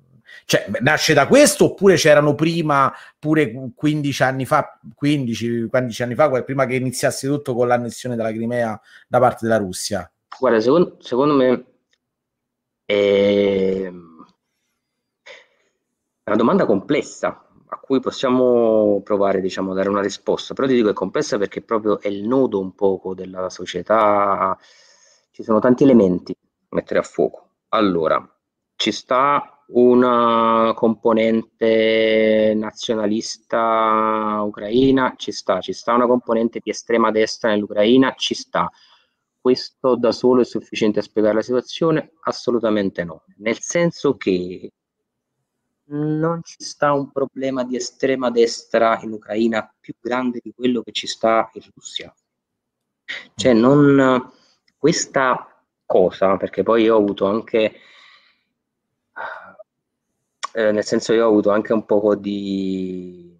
[0.45, 6.29] cioè, nasce da questo oppure c'erano prima, pure 15 anni fa, 15, 15 anni fa,
[6.43, 10.11] prima che iniziasse tutto con l'annessione della Crimea da parte della Russia?
[10.39, 11.65] Guarda, secondo, secondo me
[12.85, 13.87] è
[16.23, 20.89] una domanda complessa a cui possiamo provare diciamo, a dare una risposta, però ti dico
[20.89, 24.57] è complessa perché proprio è il nodo un poco della società,
[25.31, 27.49] ci sono tanti elementi da mettere a fuoco.
[27.69, 28.27] Allora,
[28.75, 37.49] ci sta una componente nazionalista ucraina, ci sta, ci sta una componente di estrema destra
[37.49, 38.69] nell'Ucraina, ci sta.
[39.39, 42.13] Questo da solo è sufficiente a spiegare la situazione?
[42.21, 44.71] Assolutamente no, nel senso che
[45.91, 50.91] non ci sta un problema di estrema destra in Ucraina più grande di quello che
[50.91, 52.13] ci sta in Russia.
[53.35, 54.31] Cioè, non
[54.77, 57.73] questa cosa, perché poi io ho avuto anche
[60.59, 63.33] eh, nel senso io ho avuto anche un po' di...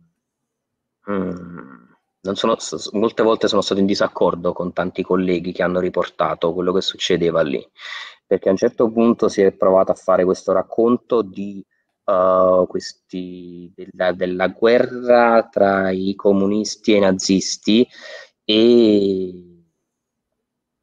[1.11, 1.87] Mm,
[2.33, 2.55] sono,
[2.93, 7.41] molte volte sono stato in disaccordo con tanti colleghi che hanno riportato quello che succedeva
[7.41, 7.65] lì,
[8.25, 11.65] perché a un certo punto si è provato a fare questo racconto di,
[12.05, 17.87] uh, questi, della, della, guerra tra i comunisti e i nazisti
[18.45, 19.63] e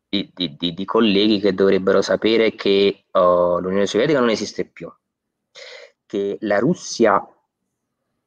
[0.08, 4.90] di, di, di, colleghi che dovrebbero sapere che uh, l'Unione Sovietica non esiste più
[6.06, 7.20] che la Russia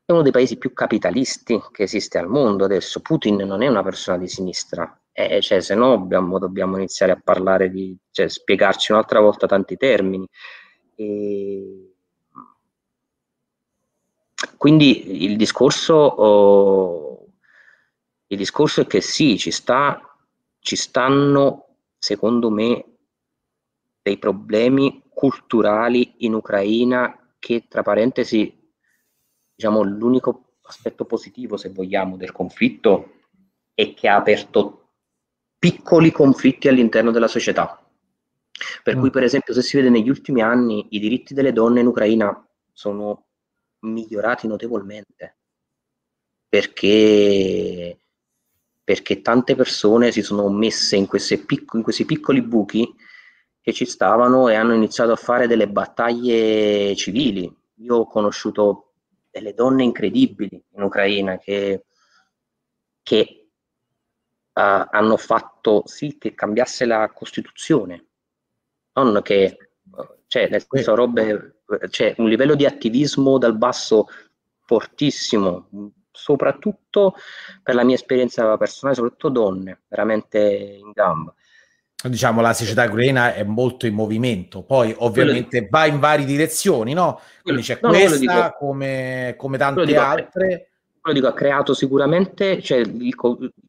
[0.06, 3.00] è uno dei paesi più capitalisti che esiste al mondo adesso.
[3.00, 7.22] Putin non è una persona di sinistra, eh, cioè, se no dobbiamo, dobbiamo, iniziare a
[7.22, 10.26] parlare di, cioè, spiegarci un'altra volta tanti termini.
[10.96, 11.94] E...
[14.56, 17.28] Quindi il discorso, oh,
[18.28, 20.02] il discorso è che sì, ci, sta,
[20.60, 22.86] ci stanno, secondo me,
[24.02, 28.56] dei problemi culturali in Ucraina che tra parentesi,
[29.56, 33.14] diciamo, l'unico aspetto positivo, se vogliamo, del conflitto
[33.74, 34.92] è che ha aperto
[35.58, 37.84] piccoli conflitti all'interno della società.
[38.84, 39.00] Per mm.
[39.00, 42.48] cui, per esempio, se si vede negli ultimi anni, i diritti delle donne in Ucraina
[42.72, 43.28] sono
[43.80, 45.38] migliorati notevolmente
[46.50, 47.98] perché,
[48.84, 51.08] perché tante persone si sono messe in,
[51.46, 52.92] picco, in questi piccoli buchi
[53.70, 57.51] che ci stavano e hanno iniziato a fare delle battaglie civili.
[57.76, 58.93] Io ho conosciuto
[59.30, 61.86] delle donne incredibili in Ucraina che,
[63.03, 63.49] che
[64.53, 68.05] uh, hanno fatto sì che cambiasse la Costituzione,
[68.93, 69.72] non che,
[70.28, 74.07] cioè, nel senso, robe, cioè, un livello di attivismo dal basso
[74.65, 75.70] fortissimo,
[76.11, 77.15] soprattutto
[77.61, 81.34] per la mia esperienza personale, soprattutto donne, veramente in gamba
[82.08, 87.20] diciamo la società ucraina è molto in movimento poi ovviamente va in varie direzioni no?
[87.43, 90.70] quindi c'è no, questa dico, come, come tante dico, altre.
[91.12, 93.14] dico ha creato sicuramente cioè il,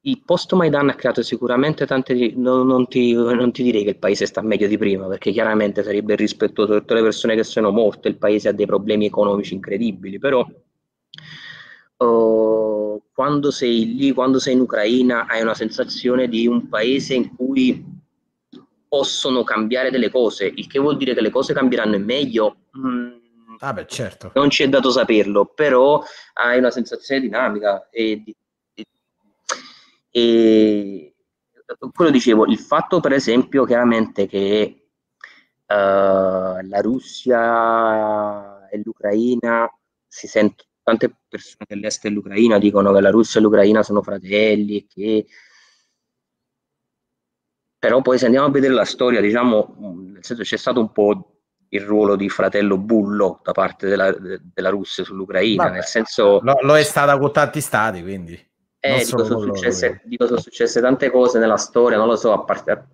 [0.02, 3.98] il post Maidan ha creato sicuramente tante non, non, ti, non ti direi che il
[3.98, 8.06] paese sta meglio di prima perché chiaramente sarebbe irrispettoso tutte le persone che sono morte
[8.06, 10.46] il paese ha dei problemi economici incredibili però
[11.96, 17.34] uh, quando sei lì quando sei in Ucraina hai una sensazione di un paese in
[17.34, 17.98] cui
[18.90, 22.56] possono cambiare delle cose, il che vuol dire che le cose cambieranno in meglio.
[22.76, 23.12] Mm,
[23.60, 24.32] ah beh, certo.
[24.34, 28.24] Non ci è dato saperlo, però hai una sensazione dinamica e,
[28.74, 28.86] e,
[30.10, 31.14] e
[31.94, 34.88] quello dicevo, il fatto per esempio chiaramente che
[35.66, 39.72] uh, la Russia e l'Ucraina
[40.08, 45.26] si sentono tante persone dell'est dell'Ucraina dicono che la Russia e l'Ucraina sono fratelli che
[47.80, 51.38] però poi se andiamo a vedere la storia, diciamo, nel senso c'è stato un po'
[51.70, 56.40] il ruolo di fratello bullo da parte della, della Russia sull'Ucraina, Vabbè, nel senso...
[56.42, 58.38] Lo, lo, è stata con tanti stati, quindi...
[58.82, 62.44] Eh, dico sono, successe, dico, sono successe tante cose nella storia, non lo so, a,
[62.44, 62.86] part- a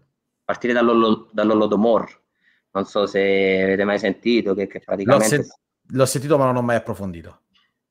[0.44, 2.22] partire dall'Holodomor,
[2.70, 5.36] non so se avete mai sentito che, che praticamente...
[5.36, 5.52] L'ho, sen-
[5.96, 7.40] l'ho sentito ma non ho mai approfondito.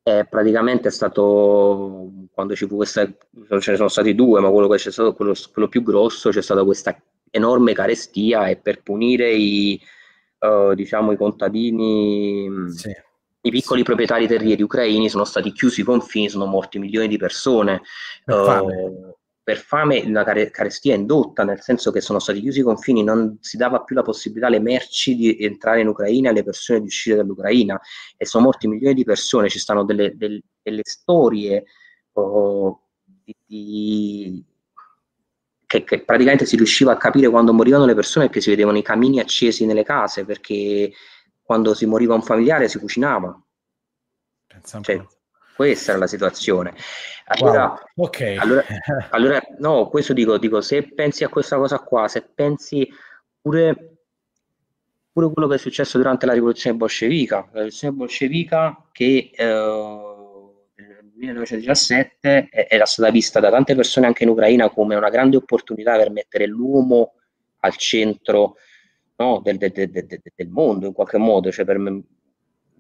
[0.08, 4.68] Eh, praticamente è stato quando ci fu questa, ce ne sono stati due, ma quello
[4.68, 6.96] che c'è stato, quello, quello più grosso, c'è stata questa
[7.32, 9.82] enorme carestia e per punire i,
[10.42, 12.92] uh, diciamo, i contadini, sì.
[13.42, 13.86] i piccoli sì.
[13.86, 17.82] proprietari terrieri ucraini, sono stati chiusi i confini, sono morti milioni di persone.
[18.26, 19.16] Uh,
[19.46, 23.58] per fame la carestia indotta, nel senso che sono stati chiusi i confini, non si
[23.58, 27.18] dava più la possibilità alle merci di entrare in Ucraina e alle persone di uscire
[27.18, 27.80] dall'Ucraina
[28.18, 31.64] e sono morti milioni di persone, ci stanno delle, delle, delle storie
[32.14, 32.88] oh,
[33.24, 34.44] di, di,
[35.68, 38.84] che, che, praticamente si riusciva a capire quando morivano le persone perché si vedevano i
[38.84, 40.92] camini accesi nelle case, perché
[41.44, 43.40] quando si moriva un familiare si cucinava.
[44.82, 45.06] Cioè,
[45.56, 46.74] questa era la situazione.
[47.26, 48.06] Allora, wow.
[48.06, 48.36] okay.
[48.38, 48.64] allora,
[49.12, 52.88] allora, no, questo dico, dico, se pensi a questa cosa qua, se pensi
[53.42, 53.98] pure,
[55.12, 60.14] pure quello che è successo durante la rivoluzione bolscevica, la rivoluzione bolscevica che eh,
[61.16, 66.12] 1917 era stata vista da tante persone anche in Ucraina come una grande opportunità per
[66.12, 67.14] mettere l'uomo
[67.60, 68.58] al centro
[69.18, 71.80] no, del, del, del, del, mondo in qualche modo, cioè per,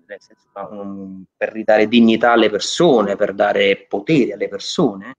[0.08, 5.18] senso, um, per, ridare dignità alle persone, per dare potere alle persone.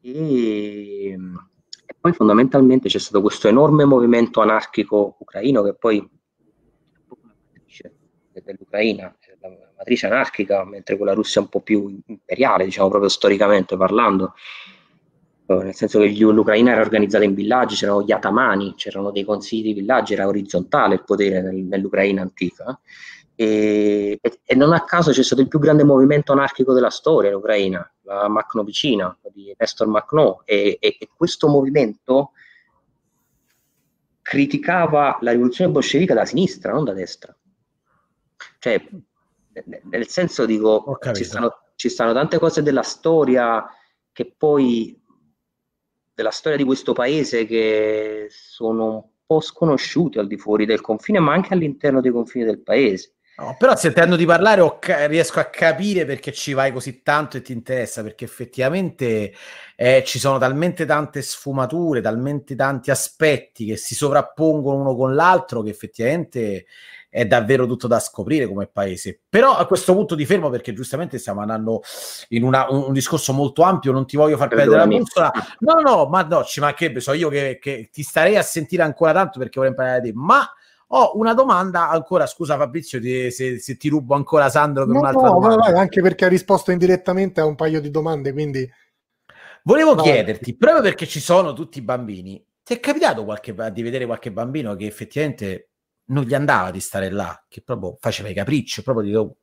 [0.00, 6.08] E, e poi fondamentalmente c'è stato questo enorme movimento anarchico ucraino che poi
[8.42, 13.76] dell'Ucraina la matrice anarchica, mentre con la Russia un po' più imperiale, diciamo proprio storicamente
[13.76, 14.34] parlando,
[15.46, 19.62] eh, nel senso che l'Ucraina era organizzata in villaggi, c'erano gli atamani, c'erano dei consigli
[19.62, 22.78] di villaggi, era orizzontale il potere nel, nell'Ucraina antica.
[23.36, 27.30] E, e, e, non a caso c'è stato il più grande movimento anarchico della storia
[27.30, 32.32] in Ucraina, la Makhnovicina di Nestor Makhno, e, e, questo movimento
[34.22, 37.36] criticava la rivoluzione bolscevica da sinistra, non da destra.
[38.58, 38.82] Cioè,
[39.90, 43.66] nel senso dico, ci stanno, ci stanno tante cose della storia
[44.12, 44.98] che poi
[46.14, 51.18] della storia di questo paese che sono un po' sconosciute al di fuori del confine,
[51.18, 53.13] ma anche all'interno dei confini del paese.
[53.36, 57.42] No, però sentendo di parlare ca- riesco a capire perché ci vai così tanto e
[57.42, 59.32] ti interessa, perché effettivamente
[59.74, 65.62] eh, ci sono talmente tante sfumature, talmente tanti aspetti che si sovrappongono uno con l'altro
[65.62, 66.66] che effettivamente
[67.14, 69.20] è davvero tutto da scoprire come paese.
[69.28, 71.82] Però a questo punto ti fermo perché giustamente stiamo andando
[72.30, 75.32] in una, un, un, discorso molto ampio, non ti voglio far perdere la bussola.
[75.60, 79.12] No, no, ma no, ci mancherebbe, so io che, che, ti starei a sentire ancora
[79.12, 80.48] tanto perché vorrei imparare da te, ma
[80.96, 85.00] ho una domanda ancora, scusa Fabrizio ti, se, se, ti rubo ancora Sandro per no,
[85.00, 85.70] un'altra no, domanda.
[85.70, 88.68] No, anche perché ha risposto indirettamente a un paio di domande, quindi...
[89.64, 90.02] Volevo no.
[90.02, 94.30] chiederti, proprio perché ci sono tutti i bambini, ti è capitato qualche, di vedere qualche
[94.30, 95.70] bambino che effettivamente
[96.06, 99.34] non gli andava di stare là, che proprio faceva i capricci, proprio di...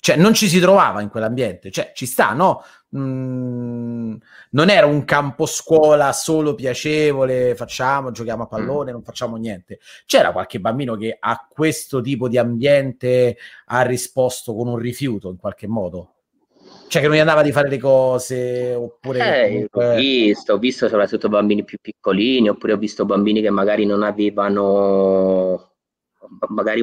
[0.00, 2.64] Cioè, non ci si trovava in quell'ambiente, cioè, ci sta, no?
[2.96, 4.16] Mm,
[4.50, 8.48] non era un campo scuola solo piacevole, facciamo, giochiamo a mm.
[8.48, 8.94] pallone, mm.
[8.94, 9.78] non facciamo niente.
[10.06, 15.36] C'era qualche bambino che a questo tipo di ambiente ha risposto con un rifiuto in
[15.36, 16.14] qualche modo?
[16.88, 19.44] Cioè che non gli andava di fare le cose oppure...
[19.44, 19.92] Eh, comunque...
[19.92, 24.02] ho visto, ho visto soprattutto bambini più piccolini oppure ho visto bambini che magari non
[24.02, 25.70] avevano
[26.48, 26.82] magari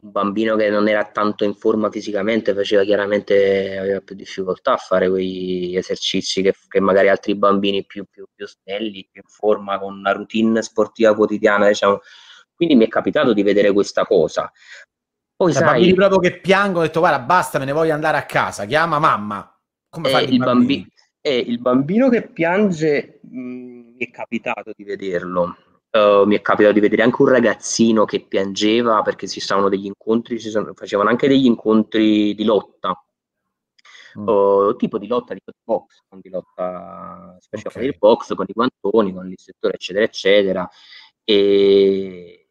[0.00, 4.76] un, bambino che non era tanto in forma fisicamente faceva chiaramente aveva più difficoltà a
[4.76, 9.78] fare quegli esercizi che, che magari altri bambini più, più, più snelli, più in forma,
[9.78, 12.00] con una routine sportiva quotidiana, diciamo.
[12.54, 14.50] Quindi mi è capitato di vedere questa cosa.
[15.34, 18.16] Poi, cioè, sai, bambini proprio che piangono, ho detto guarda basta, me ne voglio andare
[18.16, 19.58] a casa, chiama mamma.
[19.88, 20.86] Come eh, il, bambi-
[21.20, 25.56] eh, il bambino che piange mh, mi è capitato di vederlo
[25.94, 29.84] Uh, mi è capitato di vedere anche un ragazzino che piangeva perché ci stavano degli
[29.84, 32.98] incontri, ci sono, facevano anche degli incontri di lotta,
[34.18, 34.26] mm.
[34.26, 37.86] uh, tipo di lotta di box, con di lotta facevano okay.
[37.88, 40.70] il box con i guantoni, con l'istruttore, eccetera, eccetera.
[41.24, 42.46] E,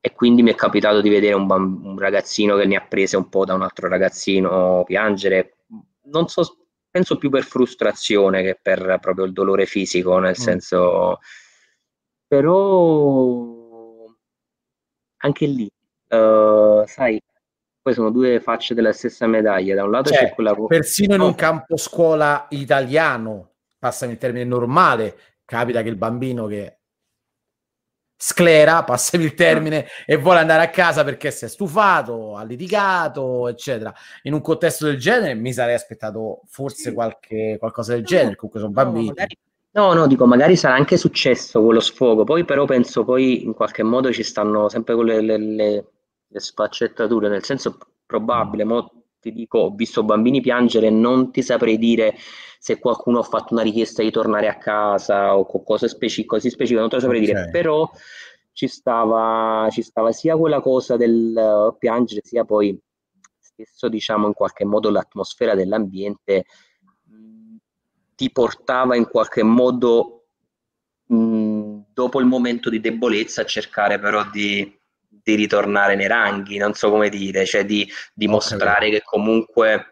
[0.00, 3.16] e quindi mi è capitato di vedere un, bamb- un ragazzino che ne ha prese
[3.16, 5.56] un po' da un altro ragazzino piangere.
[6.02, 10.34] Non so, penso più per frustrazione che per proprio il dolore fisico, nel mm.
[10.34, 11.18] senso
[12.26, 13.54] però
[15.18, 15.70] anche lì,
[16.08, 17.20] uh, sai,
[17.82, 19.74] poi sono due facce della stessa medaglia.
[19.74, 20.54] Da un lato cioè, c'è quella.
[20.54, 26.78] Persino in un campo scuola italiano, passami il termine normale, capita che il bambino che
[28.18, 33.46] sclera, passami il termine, e vuole andare a casa perché si è stufato, ha litigato,
[33.46, 33.94] eccetera.
[34.22, 38.72] In un contesto del genere mi sarei aspettato forse qualche, qualcosa del genere, comunque sono
[38.72, 39.06] bambini.
[39.06, 39.38] No, magari,
[39.76, 43.82] No, no, dico, magari sarà anche successo quello sfogo, poi però penso poi in qualche
[43.82, 45.86] modo ci stanno sempre quelle le, le,
[46.26, 51.76] le sfaccettature, nel senso probabile, mo ti dico, ho visto bambini piangere, non ti saprei
[51.76, 52.14] dire
[52.58, 56.80] se qualcuno ha fatto una richiesta di tornare a casa o cose speci- così specifiche,
[56.80, 57.34] non te lo saprei okay.
[57.34, 57.86] dire, però
[58.52, 62.78] ci stava, ci stava sia quella cosa del uh, piangere, sia poi
[63.38, 66.46] stesso, diciamo, in qualche modo l'atmosfera dell'ambiente
[68.16, 70.16] ti portava in qualche modo
[71.06, 76.72] mh, dopo il momento di debolezza a cercare però di, di, ritornare nei ranghi, non
[76.72, 79.90] so come dire, cioè di dimostrare che comunque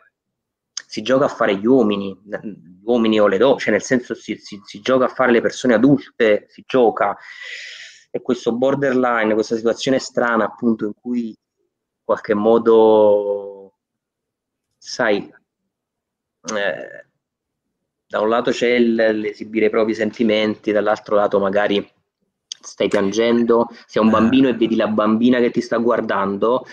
[0.87, 4.37] si gioca a fare gli uomini, gli uomini o le donne, cioè nel senso si,
[4.37, 7.17] si, si gioca a fare le persone adulte, si gioca.
[8.11, 11.35] E questo borderline, questa situazione strana appunto in cui in
[12.05, 13.79] qualche modo,
[14.79, 15.29] sai,
[16.55, 17.07] eh,
[18.15, 21.85] da un lato c'è l'esibire i propri sentimenti, dall'altro lato magari
[22.47, 24.13] stai piangendo, sei un eh.
[24.13, 26.65] bambino e vedi la bambina che ti sta guardando.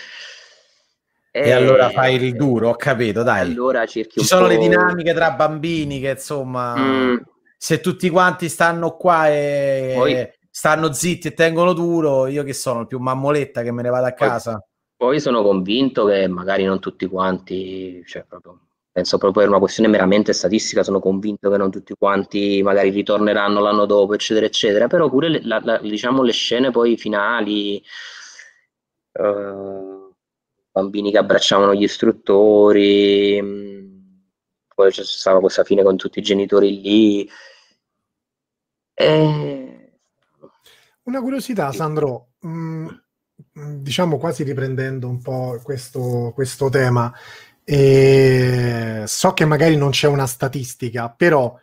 [1.31, 3.39] E, e allora fai il duro, ho capito, dai.
[3.39, 4.49] Allora cerchi Ci sono po'...
[4.49, 7.15] le dinamiche tra bambini che insomma, mm.
[7.57, 12.81] se tutti quanti stanno qua e poi, stanno zitti e tengono duro, io che sono
[12.81, 14.63] il più mammoletta che me ne vado a casa.
[14.95, 18.59] Poi, poi sono convinto che magari non tutti quanti, cioè proprio
[18.91, 23.61] penso proprio per una questione meramente statistica, sono convinto che non tutti quanti magari ritorneranno
[23.61, 27.81] l'anno dopo, eccetera, eccetera, però pure le, la, la, diciamo, le scene poi finali,
[29.13, 30.13] uh,
[30.71, 34.01] bambini che abbracciavano gli istruttori, mh, mm,
[34.75, 37.29] poi c'è stata questa fine con tutti i genitori lì.
[38.93, 39.99] E...
[41.03, 42.49] Una curiosità, Sandro, mh,
[43.59, 47.11] mm, diciamo quasi riprendendo un po' questo, questo tema.
[47.63, 51.55] E so che magari non c'è una statistica, però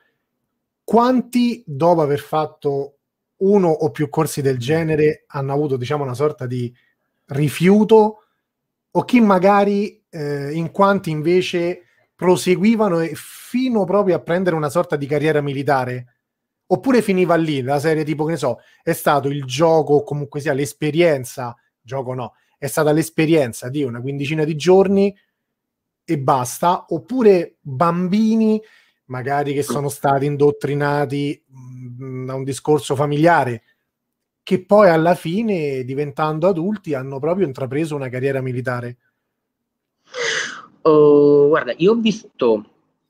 [0.85, 2.95] quanti dopo aver fatto
[3.39, 6.73] uno o più corsi del genere hanno avuto diciamo una sorta di
[7.27, 8.23] rifiuto?
[8.91, 11.83] O chi magari eh, in quanti invece
[12.15, 16.15] proseguivano fino proprio a prendere una sorta di carriera militare?
[16.71, 20.41] Oppure finiva lì la serie tipo che ne so è stato il gioco o comunque
[20.41, 25.17] sia l'esperienza gioco no è stata l'esperienza di una quindicina di giorni
[26.11, 28.59] e basta, oppure bambini
[29.09, 33.63] magari che sono stati indottrinati mm, da un discorso familiare
[34.43, 38.97] che poi alla fine diventando adulti hanno proprio intrapreso una carriera militare.
[40.81, 42.65] Uh, guarda, io ho visto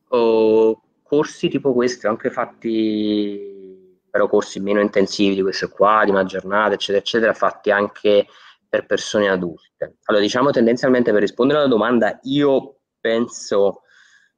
[0.08, 6.24] uh, corsi tipo questi, anche fatti però corsi meno intensivi di questo qua, di una
[6.24, 8.26] giornata, eccetera, eccetera, fatti anche
[8.68, 9.98] per persone adulte.
[10.06, 13.82] Allora, diciamo tendenzialmente per rispondere alla domanda, io penso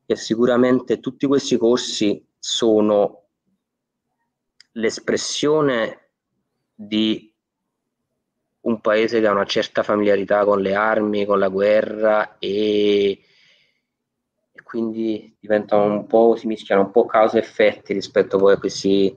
[0.06, 3.26] che sicuramente tutti questi corsi sono
[4.72, 6.10] l'espressione
[6.74, 7.32] di
[8.62, 13.10] un paese che ha una certa familiarità con le armi, con la guerra e,
[14.52, 18.58] e quindi diventano un po', si mischiano un po' causa e effetti rispetto poi a
[18.58, 19.16] questi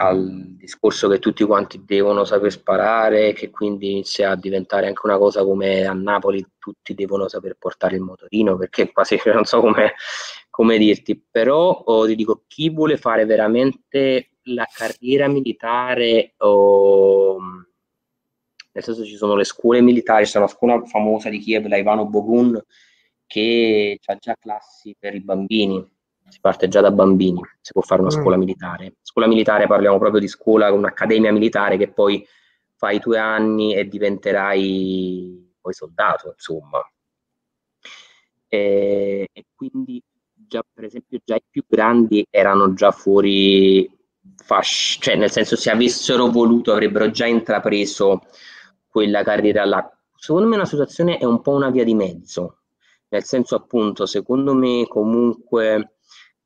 [0.00, 5.18] al discorso che tutti quanti devono saper sparare, che quindi inizia a diventare anche una
[5.18, 9.94] cosa come a Napoli tutti devono saper portare il motorino, perché quasi non so come,
[10.50, 17.38] come dirti, però oh, ti dico, chi vuole fare veramente la carriera militare, oh,
[18.72, 22.06] nel senso ci sono le scuole militari, c'è una scuola famosa di Kiev, la Ivano
[22.06, 22.60] Bogun,
[23.26, 25.84] che ha già classi per i bambini,
[26.28, 28.20] si parte già da bambini, si può fare una mm.
[28.20, 28.96] scuola militare.
[29.02, 32.26] Scuola militare parliamo proprio di scuola, un'accademia militare che poi
[32.76, 36.80] fai due anni e diventerai poi soldato, insomma.
[38.46, 40.02] E, e quindi
[40.32, 43.90] già per esempio già i più grandi erano già fuori
[44.36, 48.22] fascia, cioè nel senso se avessero voluto avrebbero già intrapreso
[48.88, 49.92] quella carriera là.
[50.16, 52.60] Secondo me la situazione è un po' una via di mezzo,
[53.08, 55.97] nel senso appunto secondo me comunque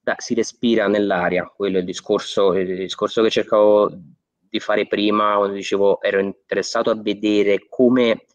[0.02, 3.90] da, si respira nell'aria, quello è il discorso, il discorso che cercavo
[4.38, 8.26] di fare prima, quando dicevo ero interessato a vedere come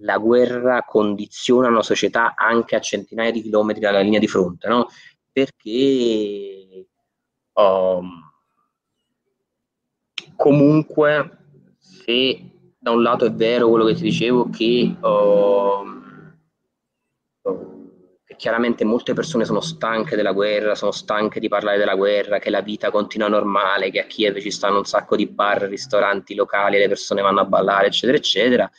[0.00, 4.86] la guerra condiziona una società anche a centinaia di chilometri dalla linea di fronte, no?
[5.32, 6.86] Perché
[7.54, 8.32] um,
[10.36, 11.38] comunque
[11.78, 15.96] se da un lato è vero quello che ti dicevo che um,
[18.36, 22.60] chiaramente molte persone sono stanche della guerra, sono stanche di parlare della guerra, che la
[22.60, 26.88] vita continua normale, che a Kiev ci stanno un sacco di bar, ristoranti locali, le
[26.88, 28.70] persone vanno a ballare, eccetera, eccetera.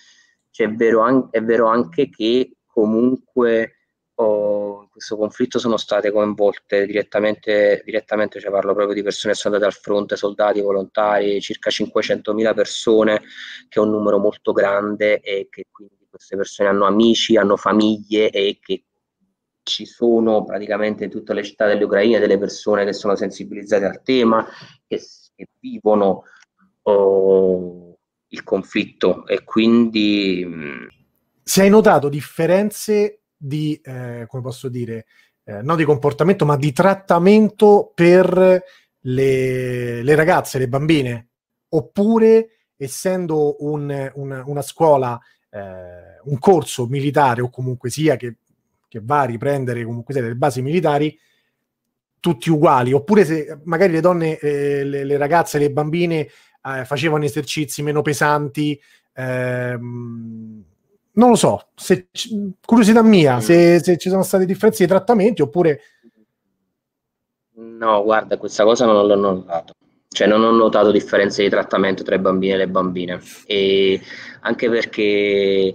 [0.52, 3.78] Cioè, è, vero an- è vero anche che comunque
[4.16, 9.40] oh, in questo conflitto sono state coinvolte direttamente, direttamente, cioè parlo proprio di persone che
[9.40, 13.22] sono andate al fronte, soldati, volontari, circa 500.000 persone,
[13.70, 18.30] che è un numero molto grande e che quindi queste persone hanno amici, hanno famiglie
[18.32, 18.86] e che
[19.68, 24.48] ci sono praticamente in tutte le città dell'Ucraina delle persone che sono sensibilizzate al tema,
[24.88, 25.02] che,
[25.36, 26.24] che vivono
[26.84, 27.98] oh,
[28.30, 30.44] il conflitto e quindi...
[30.48, 30.88] Mm,
[31.44, 35.06] si hai notato differenze di, eh, come posso dire,
[35.44, 38.64] eh, non di comportamento, ma di trattamento per
[39.00, 41.30] le, le ragazze, le bambine?
[41.70, 48.38] Oppure, essendo un, un, una scuola, eh, un corso militare o comunque sia che
[48.88, 51.18] che va a riprendere comunque delle basi militari
[52.20, 56.28] tutti uguali, oppure se magari le donne, eh, le, le, ragazze, le bambine
[56.64, 58.80] eh, facevano esercizi meno pesanti,
[59.14, 60.64] ehm,
[61.14, 62.10] non lo so, se,
[62.66, 65.82] curiosità mia, se, se, ci sono state differenze di trattamenti oppure...
[67.56, 69.74] No, guarda, questa cosa non l'ho notato.
[70.10, 73.20] Cioè non ho notato differenze di trattamento tra i bambini e le bambine.
[73.46, 74.00] E
[74.42, 75.74] anche perché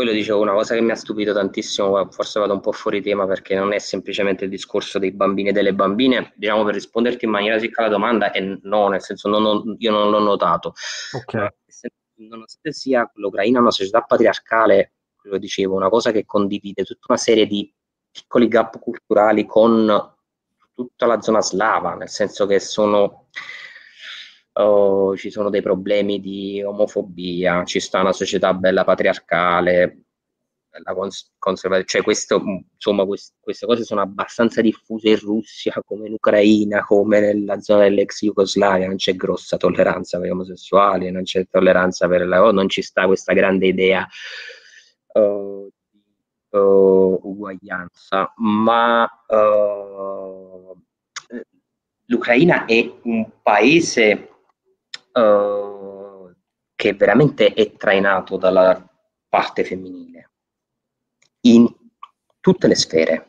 [0.00, 3.26] quello dicevo, una cosa che mi ha stupito tantissimo, forse vado un po' fuori tema
[3.26, 7.30] perché non è semplicemente il discorso dei bambini e delle bambine, diciamo per risponderti in
[7.30, 10.72] maniera secca alla domanda, è no, nel senso non ho, io non l'ho notato.
[11.12, 11.48] Okay.
[12.14, 17.46] Nonostante sia l'Ucraina una società patriarcale, quello dicevo, una cosa che condivide tutta una serie
[17.46, 17.70] di
[18.10, 20.14] piccoli gap culturali con
[20.74, 23.26] tutta la zona slava, nel senso che sono
[24.64, 30.04] oh, ci sono dei problemi di omofobia, ci sta una società bella patriarcale,
[30.84, 32.42] la cons- conservazione, cioè questo,
[32.74, 37.82] insomma, quest- queste cose sono abbastanza diffuse in Russia, come in Ucraina, come nella zona
[37.82, 42.52] dell'ex Jugoslavia, non c'è grossa tolleranza per gli omosessuali, non c'è tolleranza per la oh,
[42.52, 44.06] non ci sta questa grande idea
[45.14, 50.80] uh, di uh, uguaglianza, ma uh,
[52.06, 54.29] l'Ucraina è un paese
[55.12, 56.32] uh,
[56.74, 58.88] che veramente è trainato dalla
[59.28, 60.30] parte femminile
[61.42, 61.66] in
[62.40, 63.24] tutte le sfere.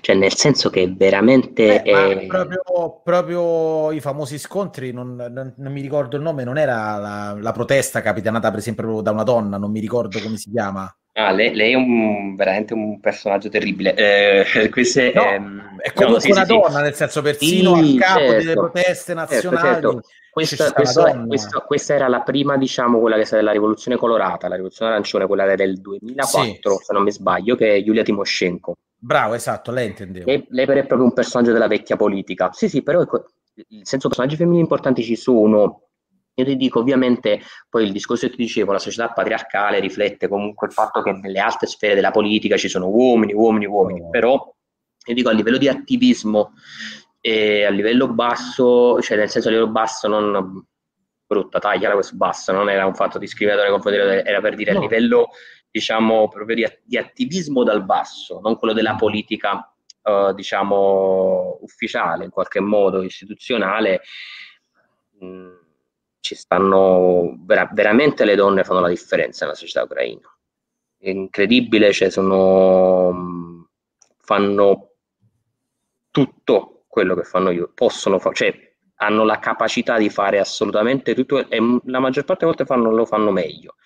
[0.00, 1.82] Cioè, nel senso che veramente.
[1.82, 2.26] Eh, è...
[2.26, 7.36] proprio, proprio, i famosi scontri, non, non, non, mi ricordo il nome, non era la,
[7.38, 10.92] la, protesta capitanata, per esempio, da una donna, non mi ricordo come si chiama.
[11.18, 13.94] Ah, lei, lei, è un, veramente un personaggio terribile.
[13.94, 16.82] Eh, queste, no, ehm, è comunque no, sì, una sì, donna, sì.
[16.82, 19.66] nel senso persino a capo certo, delle proteste certo, nazionali.
[19.66, 20.08] Certo, certo.
[20.30, 24.54] Questa, questa, questa, questa, era la prima, diciamo, quella che stata la rivoluzione colorata, la
[24.54, 28.76] rivoluzione arancione, quella del 2004, se non mi sbaglio, che è Giulia Timoshenko.
[28.96, 30.30] Bravo, esatto, lei intendevo.
[30.30, 32.50] Lei, lei è proprio un personaggio della vecchia politica.
[32.52, 35.87] Sì, sì, però ecco, il senso personaggi femminili importanti ci sono,
[36.38, 40.68] io ti dico, ovviamente, poi il discorso che ti dicevo, la società patriarcale riflette comunque
[40.68, 44.10] il fatto che nelle alte sfere della politica ci sono uomini, uomini, uomini, oh.
[44.10, 44.54] però
[45.06, 46.52] io dico a livello di attivismo
[47.20, 50.64] e a livello basso, cioè nel senso a livello basso non
[51.26, 54.78] brutta, tagliala questo basso, non era un fatto discriminatorio nei confronti, era per dire no.
[54.78, 55.28] a livello
[55.70, 62.30] diciamo proprio di, di, attivismo dal basso, non quello della politica uh, diciamo ufficiale in
[62.30, 64.02] qualche modo, istituzionale.
[65.18, 65.66] Mh,
[66.20, 70.28] ci stanno vera- veramente le donne fanno la differenza nella società ucraina.
[70.98, 73.68] È incredibile, cioè sono,
[74.18, 74.90] fanno
[76.10, 81.48] tutto quello che fanno io, possono fare, cioè hanno la capacità di fare assolutamente tutto
[81.48, 83.76] e la maggior parte delle volte fanno, lo fanno meglio.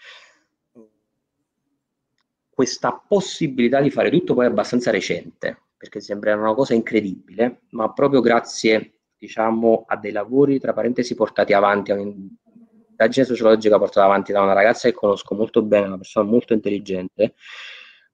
[2.49, 7.93] Questa possibilità di fare tutto poi è abbastanza recente, perché sembra una cosa incredibile, ma
[7.93, 14.33] proprio grazie diciamo, a dei lavori, tra parentesi, portati avanti, a un'indagine sociologica portata avanti
[14.33, 17.35] da una ragazza che conosco molto bene, una persona molto intelligente.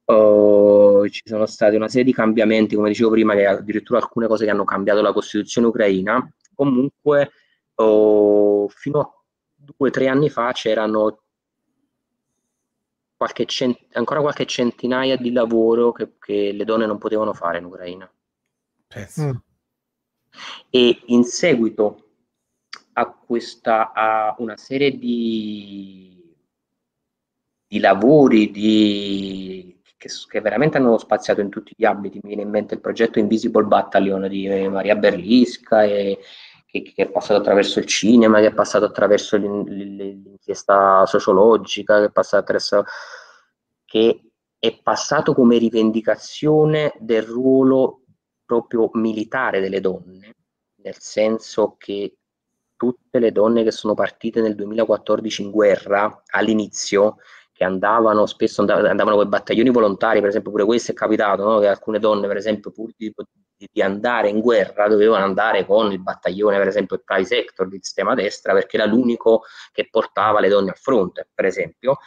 [0.04, 4.44] Uh, ci sono stati una serie di cambiamenti, come dicevo prima, che addirittura alcune cose
[4.44, 6.30] che hanno cambiato la Costituzione ucraina.
[6.54, 7.30] Comunque,
[7.76, 9.10] uh, fino a
[9.54, 11.22] due o tre anni fa c'erano
[13.16, 17.64] qualche cent- ancora qualche centinaia di lavoro che, che, le donne non potevano fare in
[17.64, 18.10] Ucraina.
[19.20, 19.36] Mm
[20.70, 22.04] e in seguito
[22.94, 26.34] a questa a una serie di,
[27.66, 32.18] di lavori di, che, che, veramente hanno spaziato in tutti gli ambiti.
[32.22, 36.18] Mi viene in mente il progetto Invisible Battalion di Maria Berlisca, e,
[36.66, 42.10] che, che, è passato attraverso il cinema, che è passato attraverso l'inchiesta sociologica, che è
[42.10, 42.84] passato attraverso
[43.84, 44.22] che
[44.58, 48.02] è passato come rivendicazione del ruolo
[48.48, 50.34] proprio militare delle donne,
[50.76, 52.16] nel senso che
[52.76, 57.18] tutte le donne che sono partite nel 2014 in guerra all'inizio,
[57.52, 61.58] che andavano spesso andavano con i battaglioni volontari, per esempio pure questo è capitato, no?
[61.58, 63.12] che alcune donne per esempio pur di,
[63.70, 67.78] di, andare in guerra dovevano andare con il battaglione, per esempio il Private Sector di
[67.82, 69.42] sistema destra, perché era l'unico
[69.72, 71.98] che portava le donne a fronte, per esempio,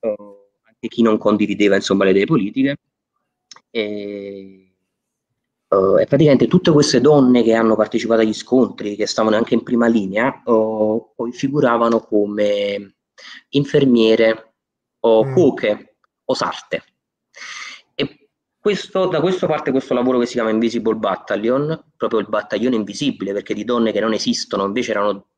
[0.00, 2.76] uh, anche chi non condivideva insomma le idee politiche.
[3.70, 4.65] E
[5.68, 9.64] Uh, e praticamente tutte queste donne che hanno partecipato agli scontri, che stavano anche in
[9.64, 12.98] prima linea, uh, poi figuravano come
[13.50, 14.54] infermiere
[15.00, 15.32] o mm.
[15.32, 16.84] cuoche o sarte.
[17.96, 18.28] E
[18.60, 23.32] questo, da questo parte questo lavoro che si chiama Invisible Battalion, proprio il battaglione invisibile,
[23.32, 25.28] perché di donne che non esistono, invece erano,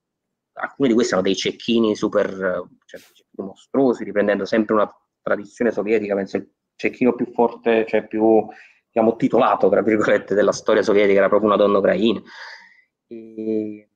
[0.53, 3.01] alcune di queste erano dei cecchini super cioè,
[3.37, 4.91] mostruosi, riprendendo sempre una
[5.23, 8.47] tradizione sovietica, penso il cecchino più forte, cioè più
[8.99, 12.21] diciamo, titolato, tra virgolette, della storia sovietica, era proprio una donna ucraina.
[13.07, 13.89] E,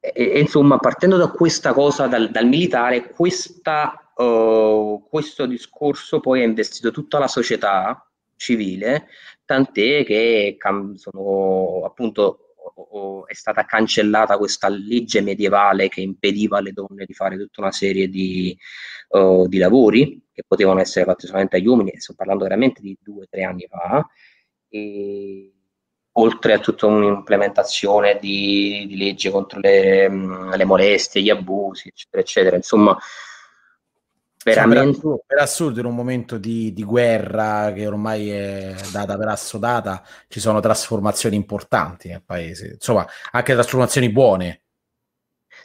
[0.00, 6.40] e, e, insomma, partendo da questa cosa, dal, dal militare, questa, uh, questo discorso poi
[6.42, 8.04] ha investito tutta la società
[8.36, 9.08] civile,
[9.44, 10.56] tant'è che
[10.94, 12.49] sono appunto
[13.26, 18.08] è stata cancellata questa legge medievale che impediva alle donne di fare tutta una serie
[18.08, 18.56] di,
[19.08, 23.24] uh, di lavori che potevano essere fatti solamente agli uomini, sto parlando veramente di due
[23.24, 24.06] o tre anni fa,
[24.68, 25.52] e
[26.12, 32.56] oltre a tutta un'implementazione di, di leggi contro le, le, molestie, gli abusi, eccetera, eccetera.
[32.56, 32.96] Insomma,
[34.44, 35.00] veramente...
[35.26, 40.40] per, assurdo, in un momento di, di, guerra che ormai è data per assodata, ci
[40.40, 44.60] sono trasformazioni importanti nel paese, insomma, anche trasformazioni buone.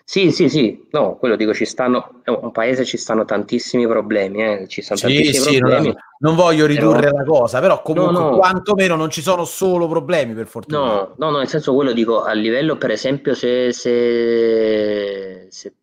[0.07, 4.43] Sì, sì, sì, no, quello dico, ci stanno, è un paese, ci stanno tantissimi problemi,
[4.43, 5.85] eh, ci stanno sì, tantissimi sì, problemi.
[5.87, 7.17] Non, non voglio ridurre però...
[7.17, 8.37] la cosa, però comunque no, no.
[8.37, 10.77] quantomeno non ci sono solo problemi, per fortuna.
[10.77, 15.73] No, no, no, nel senso quello dico, a livello, per esempio, se, se, se,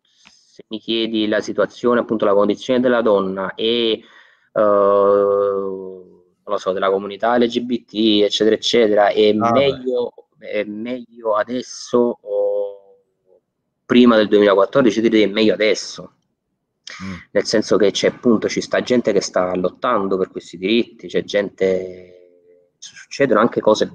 [0.53, 4.03] se mi chiedi la situazione, appunto, la condizione della donna e,
[4.51, 12.19] uh, non lo so, della comunità LGBT, eccetera, eccetera, è, ah, meglio, è meglio adesso...
[12.21, 12.97] Oh,
[13.83, 16.17] prima del 2014, direi meglio adesso.
[17.03, 17.13] Mm.
[17.31, 21.23] Nel senso che c'è appunto, ci sta gente che sta lottando per questi diritti, c'è
[21.23, 23.91] gente, succedono anche cose,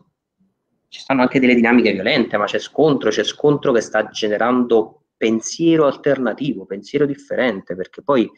[0.88, 5.84] ci stanno anche delle dinamiche violente, ma c'è scontro, c'è scontro che sta generando pensiero
[5.86, 8.30] alternativo, pensiero differente, perché poi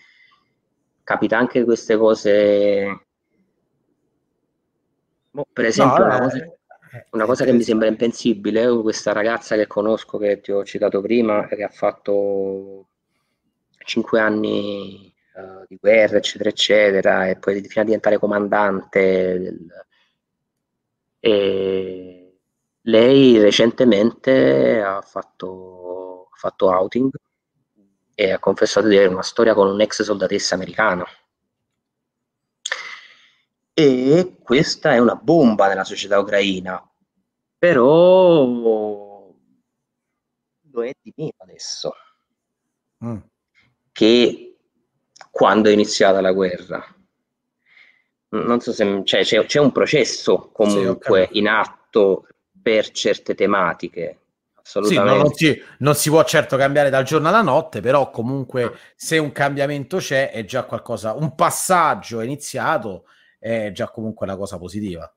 [1.05, 3.07] capita anche queste cose.
[5.31, 9.69] Boh, per esempio, no, eh, eh, una cosa che mi sembra impensibile, questa ragazza che
[9.69, 12.89] conosco, che ti ho citato prima, che ha fatto
[13.85, 19.39] cinque anni uh, di guerra, eccetera, eccetera, e poi fino a diventare comandante.
[19.39, 19.87] Del...
[21.21, 22.39] E
[22.85, 26.00] lei recentemente ha fatto,
[26.41, 27.11] fatto outing
[28.15, 31.07] e ha confessato di avere una storia con un'ex soldatessa americana
[33.81, 36.87] e questa è una bomba nella società ucraina,
[37.57, 39.35] però lo
[40.85, 41.95] è di meno adesso
[43.03, 43.17] mm.
[43.91, 44.57] che
[45.31, 46.85] quando è iniziata la guerra.
[48.33, 52.29] Non so se cioè, c'è, c'è, un processo comunque sì, in atto
[52.63, 54.20] per certe tematiche.
[54.71, 55.35] Assolutamente.
[55.35, 59.19] Sì, non, si, non, si, può certo cambiare dal giorno alla notte, però comunque se
[59.19, 63.07] un cambiamento c'è è già qualcosa, un passaggio iniziato
[63.39, 65.13] è già comunque una cosa positiva.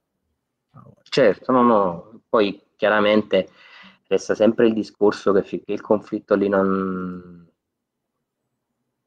[1.04, 3.50] Certo, no, no, poi chiaramente
[4.08, 7.48] resta sempre il discorso che finché il conflitto lì non,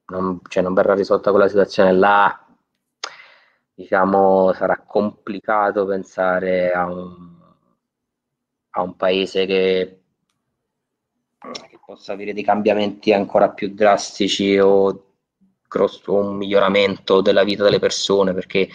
[0.07, 2.47] non, cioè non verrà risolta quella situazione là,
[3.75, 7.37] diciamo, sarà complicato pensare a un,
[8.71, 10.03] a un paese che,
[11.39, 15.12] che, possa avere dei cambiamenti ancora più drastici o
[15.68, 18.68] grosso, un miglioramento della vita delle persone, perché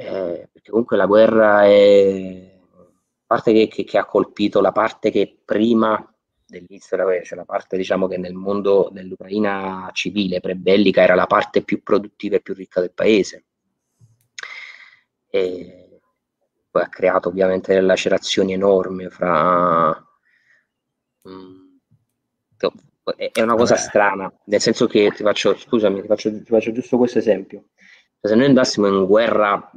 [0.00, 2.56] eh, perché comunque la guerra è
[3.26, 6.00] parte che, che, che, ha colpito la parte che prima
[6.46, 11.26] dell'inizio della guerra, cioè la parte diciamo che nel mondo dell'Ucraina civile pre-bellica era la
[11.26, 13.44] parte più produttiva e più ricca del paese.
[15.30, 16.00] E
[16.70, 20.07] poi ha creato ovviamente delle lacerazioni enormi fra...
[21.28, 21.68] Mm,
[23.16, 23.86] è una cosa Vabbè.
[23.86, 27.68] strana, nel senso che ti faccio, scusami, ti faccio, ti faccio giusto questo esempio.
[28.20, 29.70] Se noi andassimo in guerra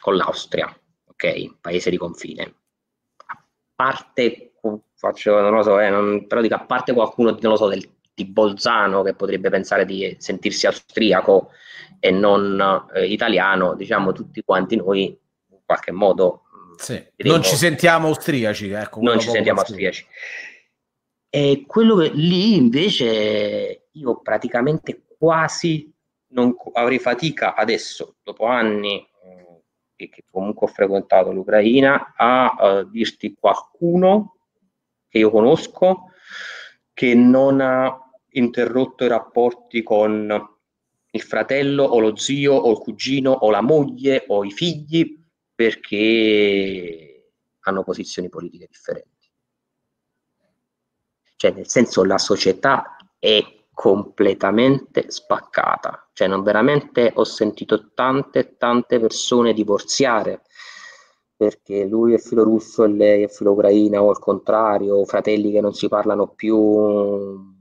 [0.00, 0.74] con l'Austria,
[1.04, 1.58] ok?
[1.60, 2.54] Paese di confine.
[3.26, 3.44] A
[3.74, 4.54] parte,
[4.94, 7.86] faccio, non lo so, eh, non, però dico a parte qualcuno, non lo so, del,
[8.14, 11.50] di Bolzano che potrebbe pensare di sentirsi austriaco
[11.98, 16.41] e non eh, italiano, diciamo tutti quanti noi in qualche modo
[16.82, 17.28] sì.
[17.28, 20.06] non ci sentiamo austriaci, ecco, non ci sentiamo austriaci.
[21.30, 25.90] E quello che lì invece io praticamente quasi
[26.28, 29.06] non avrei fatica adesso, dopo anni
[30.02, 34.36] che, che comunque ho frequentato l'Ucraina, a uh, dirti qualcuno
[35.08, 36.06] che io conosco
[36.92, 37.96] che non ha
[38.30, 40.50] interrotto i rapporti con
[41.14, 45.21] il fratello o lo zio o il cugino o la moglie o i figli
[45.62, 49.30] perché hanno posizioni politiche differenti.
[51.36, 53.40] Cioè, nel senso, la società è
[53.72, 56.10] completamente spaccata.
[56.12, 60.42] Cioè, non veramente ho sentito tante, tante persone divorziare
[61.36, 65.60] perché lui è filo russo e lei è filo ucraina o al contrario, fratelli che
[65.60, 67.51] non si parlano più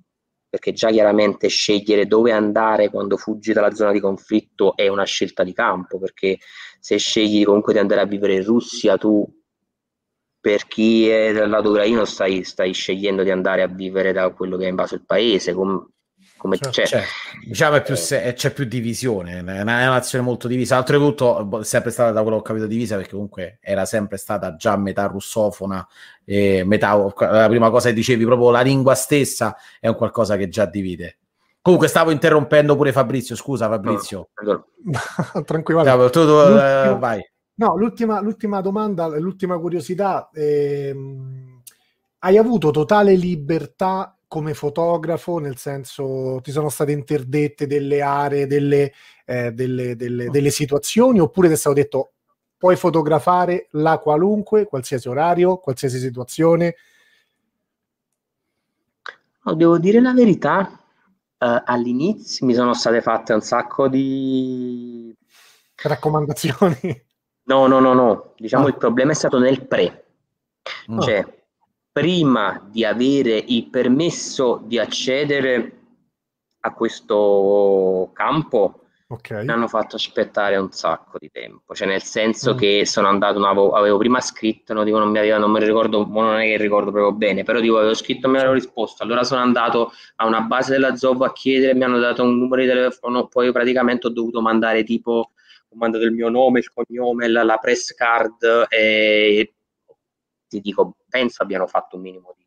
[0.52, 5.46] perché già chiaramente scegliere dove andare quando fuggi dalla zona di conflitto è una scelta
[5.46, 6.40] di campo, perché
[6.78, 9.26] se scegli comunque di andare a vivere in Russia, tu
[10.42, 14.58] per chi è dal lato ucraino stai, stai scegliendo di andare a vivere da quello
[14.58, 15.90] che è invaso il paese, com-
[16.42, 16.86] come cioè, c'è.
[16.88, 17.04] Cioè,
[17.46, 20.80] diciamo è più se- c'è più divisione, è una, è nazione molto divisa.
[20.80, 24.18] Oltretutto, boh, è sempre stata da quello che ho capito divisa perché comunque era sempre
[24.18, 25.88] stata già metà russofona
[26.26, 30.48] e metà la prima cosa che dicevi, proprio la lingua stessa è un qualcosa che
[30.50, 31.18] già divide.
[31.62, 34.30] Comunque stavo interrompendo pure Fabrizio, scusa Fabrizio.
[34.44, 34.66] No,
[35.46, 35.82] Tranquillo.
[35.82, 37.24] Stavo, tu, tu, uh, vai.
[37.54, 40.32] No, l'ultima, l'ultima domanda, l'ultima curiosità.
[40.34, 41.62] Ehm,
[42.18, 48.94] hai avuto totale libertà come fotografo, nel senso ti sono state interdette delle aree, delle,
[49.26, 52.14] eh, delle, delle, delle situazioni, oppure ti è stato detto
[52.58, 56.76] puoi fotografare la qualunque, qualsiasi orario, qualsiasi situazione?
[59.44, 60.80] No, devo dire la verità,
[61.38, 65.14] uh, all'inizio mi sono state fatte un sacco di
[65.76, 67.04] raccomandazioni.
[67.44, 68.34] No, no, no, no.
[68.38, 68.70] Diciamo oh.
[68.70, 70.06] il problema è stato nel pre.
[70.88, 71.02] Oh.
[71.02, 71.41] Cioè,
[71.92, 75.78] prima di avere il permesso di accedere
[76.62, 79.44] a questo campo, okay.
[79.44, 81.74] mi hanno fatto aspettare un sacco di tempo.
[81.74, 82.58] Cioè, nel senso mm.
[82.58, 85.66] che sono andato, avevo, avevo, prima scritto, no, dico, non mi aveva, non me lo
[85.66, 89.04] ricordo, non è che ricordo proprio bene, però dico, avevo scritto e mi avevano risposto.
[89.04, 92.62] Allora sono andato a una base della ZOV a chiedere, mi hanno dato un numero
[92.62, 95.32] di telefono, poi praticamente ho dovuto mandare tipo
[95.74, 99.54] ho mandato il mio nome, il cognome, la, la press card e
[100.52, 102.46] ti dico, penso abbiano fatto un minimo di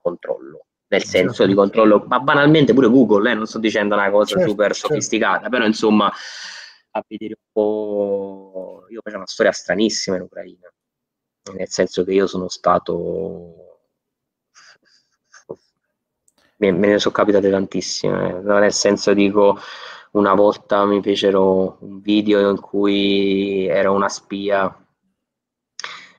[0.00, 4.34] controllo, nel senso di controllo, ma banalmente pure Google, eh, non sto dicendo una cosa
[4.34, 4.88] certo, super certo.
[4.88, 6.12] sofisticata, però insomma
[6.90, 8.86] a vedere un po'...
[8.88, 10.72] Io faccio una storia stranissima in Ucraina,
[11.54, 13.78] nel senso che io sono stato...
[16.56, 19.58] Me, me ne sono capitate tantissime, nel senso dico
[20.12, 24.83] una volta mi fecero un video in cui era una spia,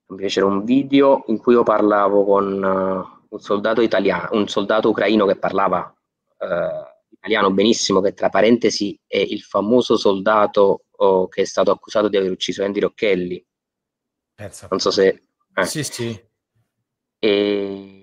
[0.07, 4.89] mi fecero un video in cui io parlavo con uh, un soldato italiano, un soldato
[4.89, 5.93] ucraino che parlava
[6.39, 12.07] uh, italiano benissimo, che tra parentesi è il famoso soldato oh, che è stato accusato
[12.07, 13.45] di aver ucciso Andy Rocchelli.
[14.35, 14.67] Pensa.
[14.69, 15.27] Non so se...
[15.53, 15.65] Eh.
[15.65, 16.27] Sì, sì.
[17.19, 17.94] E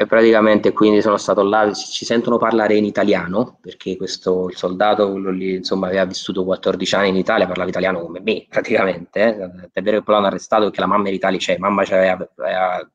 [0.00, 5.16] e praticamente quindi sono stato là, ci sentono parlare in italiano, perché questo il soldato
[5.16, 9.70] lì, insomma, aveva vissuto 14 anni in Italia, parlava italiano come me praticamente, eh.
[9.72, 12.90] è vero che poi l'hanno arrestato perché la mamma in Italia c'è, mamma aveva, aveva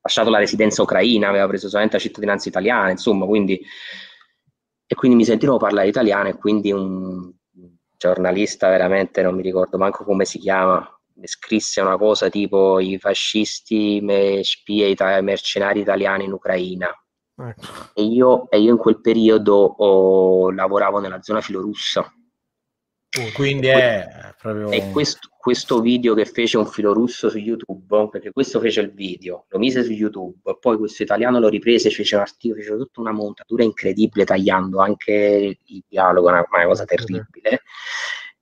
[0.00, 3.60] lasciato la residenza ucraina, aveva preso solamente la cittadinanza italiana, insomma, quindi
[4.86, 7.32] e quindi mi sentirono parlare italiano e quindi un
[7.96, 10.88] giornalista veramente non mi ricordo manco come si chiama,
[11.26, 16.88] scrisse una cosa tipo i fascisti me, spie ita- mercenari italiani in Ucraina.
[17.36, 17.90] Ecco.
[17.94, 22.12] E, io, e, io, in quel periodo oh, lavoravo nella zona filorussa.
[23.34, 24.70] Quindi è proprio...
[24.70, 29.46] E questo, questo, video che fece un filorusso su YouTube, perché questo fece il video,
[29.48, 33.10] lo mise su YouTube, poi questo italiano lo riprese, fece un articolo, fece tutta una
[33.10, 37.62] montatura incredibile tagliando anche il dialogo, una, una cosa terribile.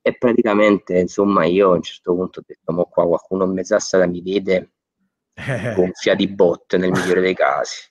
[0.08, 4.06] E praticamente, insomma, io a un certo punto ho detto, ma qua qualcuno in mezz'assata
[4.06, 4.72] mi vede
[5.74, 7.90] gonfia di botte nel migliore dei casi.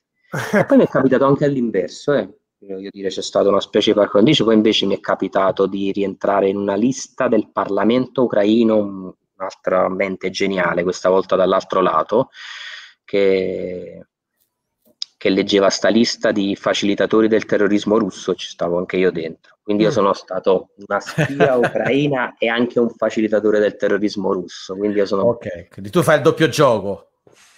[0.51, 2.27] E poi mi è capitato anche all'inverso, eh.
[2.57, 5.91] Voglio dire, c'è stata una specie di par condicio, poi invece mi è capitato di
[5.91, 12.29] rientrare in una lista del Parlamento ucraino, un'altra mente geniale, questa volta dall'altro lato,
[13.05, 14.07] che
[15.17, 19.57] che leggeva sta lista di facilitatori del terrorismo russo, ci stavo anche io dentro.
[19.63, 19.93] Quindi io mm.
[19.93, 24.75] sono stato una spia ucraina e anche un facilitatore del terrorismo russo.
[24.75, 25.23] Quindi io sono...
[25.23, 27.07] Ok, quindi tu fai il doppio gioco.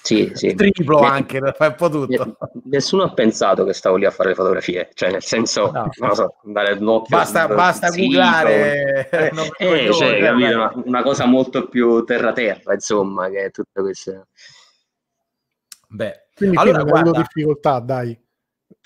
[0.02, 0.56] Sì, sì.
[0.56, 2.38] Triplo anche, fai un po' tutto.
[2.64, 5.90] Nessuno ha pensato che stavo lì a fare le fotografie, cioè nel senso, no.
[5.98, 7.18] non so, andare un occhio.
[7.18, 9.10] Basta, basta googlare.
[9.10, 14.28] Eh, eh, cioè, capito, una, una, cosa molto più terra-terra, insomma, che è tutto questo.
[15.90, 17.10] Beh, quindi allora, non guarda...
[17.10, 18.18] hai avuto difficoltà, dai.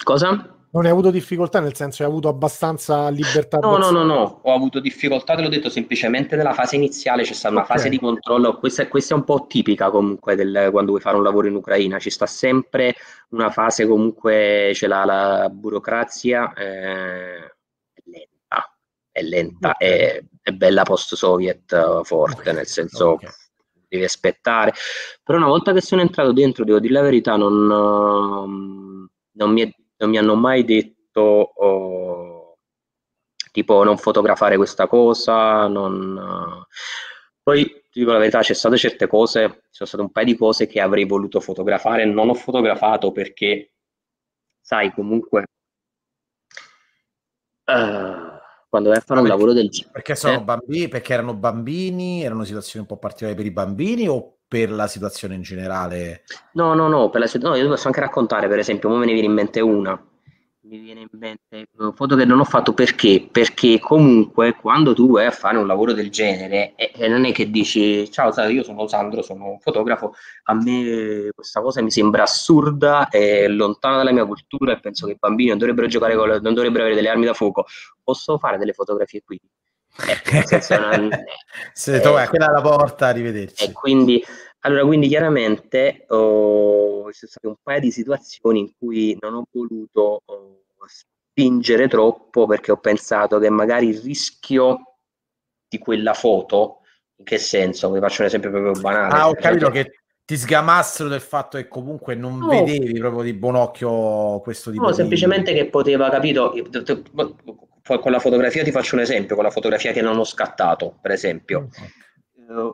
[0.04, 0.58] Cosa?
[0.72, 3.60] Non hai avuto difficoltà, nel senso hai avuto abbastanza libertà?
[3.60, 7.34] No, no, no, no, ho avuto difficoltà, te l'ho detto, semplicemente nella fase iniziale c'è
[7.34, 7.78] stata una okay.
[7.78, 11.22] fase di controllo, questa, questa, è un po' tipica comunque del, quando vuoi fare un
[11.22, 12.95] lavoro in Ucraina, ci sta sempre
[13.30, 17.56] una fase comunque, c'è la, la burocrazia, eh,
[17.93, 18.76] è lenta,
[19.12, 19.88] è lenta, okay.
[19.88, 22.54] è, è, bella post-soviet uh, forte, okay.
[22.56, 23.20] nel senso
[23.94, 24.74] devi aspettare.
[25.24, 29.76] Però una volta che sono entrato dentro, devo dire la verità, non, uh, non, mi,
[29.98, 32.58] non mi, hanno mai detto oh,
[33.52, 36.66] tipo non fotografare questa cosa, non...
[37.44, 40.38] Poi ti dico la verità, c'è state certe cose, ci sono state un paio di
[40.38, 43.74] cose che avrei voluto fotografare, non ho fotografato perché
[44.62, 45.44] sai, comunque,
[47.66, 48.23] uh,
[48.74, 49.92] quando vai a fare un lavoro del genere...
[49.94, 50.42] Perché sono eh?
[50.42, 54.88] bambini, perché erano bambini, erano situazioni un po' particolari per i bambini o per la
[54.88, 56.24] situazione in generale?
[56.54, 59.12] No, no, no, per la, no io posso anche raccontare, per esempio, ora me ne
[59.12, 60.04] viene in mente una
[60.74, 63.28] mi viene in mente una foto che non ho fatto perché?
[63.32, 67.32] Perché comunque quando tu vai a fare un lavoro del genere e, e non è
[67.32, 70.16] che dici ciao io sono Sandro, sono un fotografo,
[70.46, 75.14] a me questa cosa mi sembra assurda e lontana dalla mia cultura e penso che
[75.14, 77.66] i bambini non dovrebbero giocare con, non dovrebbero avere delle armi da fuoco,
[78.04, 79.40] posso fare delle fotografie qui?
[79.96, 81.10] Eh, non,
[81.72, 83.66] Se eh, trova quella alla porta, arrivederci.
[83.66, 84.24] E quindi
[84.66, 89.45] allora, quindi chiaramente oh, ci sono state un paio di situazioni in cui non ho
[89.51, 94.99] voluto oh, spingere troppo perché ho pensato che magari il rischio
[95.68, 96.80] di quella foto,
[97.18, 97.91] in che senso?
[97.91, 99.14] Vi faccio un esempio proprio banale.
[99.14, 102.47] Ah, ho capito che ti sgamassero del fatto che comunque non no.
[102.47, 104.95] vedevi proprio di buon occhio questo tipo no, di...
[104.95, 106.53] semplicemente che poteva, capito?
[107.84, 111.11] Con la fotografia ti faccio un esempio, con la fotografia che non ho scattato, per
[111.11, 111.68] esempio.
[111.68, 112.01] Okay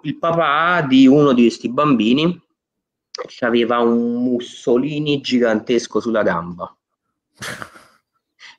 [0.04, 2.40] il papà di uno di questi bambini
[3.42, 6.76] aveva un Mussolini gigantesco sulla gamba.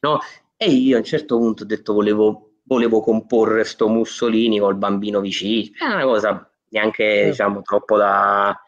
[0.00, 0.18] No?
[0.56, 5.20] E io a un certo punto ho detto volevo, volevo comporre sto Mussolini col bambino
[5.20, 5.70] vicino.
[5.78, 8.58] È una cosa neanche diciamo troppo da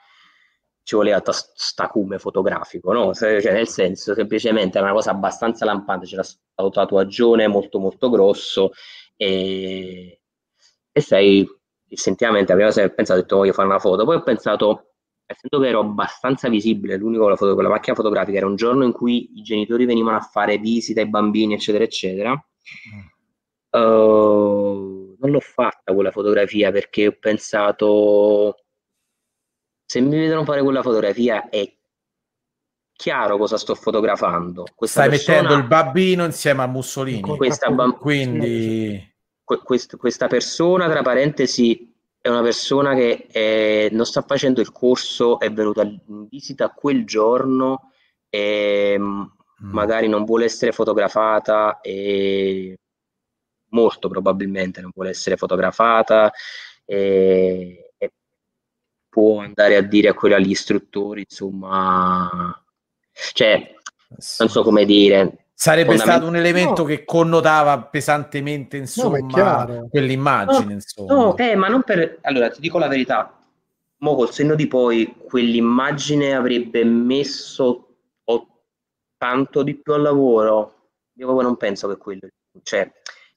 [0.84, 3.14] ci voleva stacume fotografico, no?
[3.14, 8.72] Cioè, nel senso, semplicemente è una cosa abbastanza lampante, c'era stato tatuaggione molto molto grosso
[9.16, 10.20] e,
[10.90, 11.49] e sei
[11.93, 14.95] istintivamente la prima pensato, ho detto voglio fare una foto, poi ho pensato,
[15.26, 18.57] essendo che ero abbastanza visibile, l'unico con la, foto, con la macchina fotografica, era un
[18.57, 22.32] giorno in cui i genitori venivano a fare visita ai bambini, eccetera, eccetera.
[22.32, 23.11] Mm.
[23.80, 28.64] Uh, non l'ho fatta quella fotografia perché ho pensato,
[29.84, 31.70] se mi vedono fare quella fotografia è
[32.93, 34.66] chiaro cosa sto fotografando.
[34.74, 37.36] Questa Stai persona, mettendo il bambino insieme a Mussolini.
[37.36, 39.11] Questa bam- quindi
[39.45, 45.40] quest, questa persona, tra parentesi, è una persona che è, non sta facendo il corso,
[45.40, 47.90] è venuta in visita quel giorno
[48.28, 49.22] e mm.
[49.59, 52.78] magari non vuole essere fotografata e
[53.70, 56.30] molto probabilmente non vuole essere fotografata
[56.84, 58.12] e, e
[59.09, 62.64] può andare a dire a quelli agli istruttori, insomma,
[63.32, 63.74] cioè,
[64.38, 66.88] non so come dire, Sarebbe stato un elemento no.
[66.88, 70.64] che connotava pesantemente insomma, no, quell'immagine.
[70.64, 71.14] No, insomma.
[71.14, 72.18] no eh, ma non per...
[72.22, 73.38] Allora, ti dico la verità,
[73.98, 77.86] mo col senno di poi quell'immagine avrebbe messo
[79.16, 80.88] tanto di più al lavoro.
[81.18, 82.26] Io proprio non penso che quello...
[82.60, 82.90] Cioè,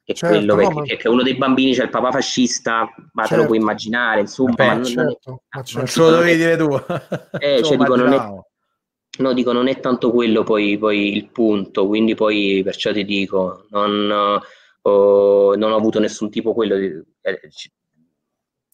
[0.03, 0.81] che, certo, quello, che, ma...
[0.81, 3.27] che, uno dei bambini c'è il papà fascista, ma certo.
[3.27, 3.63] te lo puoi certo.
[3.63, 4.53] immaginare, insomma.
[4.53, 5.29] Beh, non, certo.
[5.29, 6.69] non, è, non ce lo dovevi dire tu.
[7.37, 8.44] Eh, cioè, dico, non è,
[9.17, 13.65] No, dico, non è tanto quello poi, poi il punto, quindi poi perciò ti dico,
[13.69, 14.41] non,
[14.81, 16.87] oh, non ho avuto nessun tipo quello di...
[17.21, 17.39] Eh,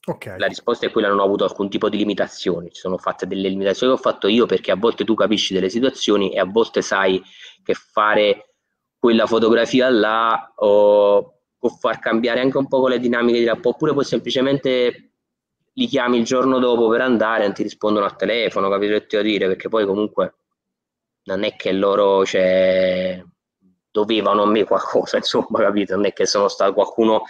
[0.07, 0.39] okay.
[0.39, 3.49] La risposta è quella, non ho avuto alcun tipo di limitazioni, ci sono fatte delle
[3.49, 6.81] limitazioni che ho fatto io perché a volte tu capisci delle situazioni e a volte
[6.81, 7.21] sai
[7.63, 8.55] che fare
[8.97, 13.93] quella fotografia là oh, può far cambiare anche un po' le dinamiche di rapporto, oppure
[13.93, 15.11] puoi semplicemente
[15.74, 19.15] li chiami il giorno dopo per andare, non ti rispondono al telefono, capito che ti
[19.15, 19.47] devo dire?
[19.47, 20.36] Perché poi comunque
[21.24, 23.24] non è che loro cioè,
[23.89, 25.95] dovevano a me qualcosa, insomma, capito?
[25.95, 27.24] Non è che sono stato qualcuno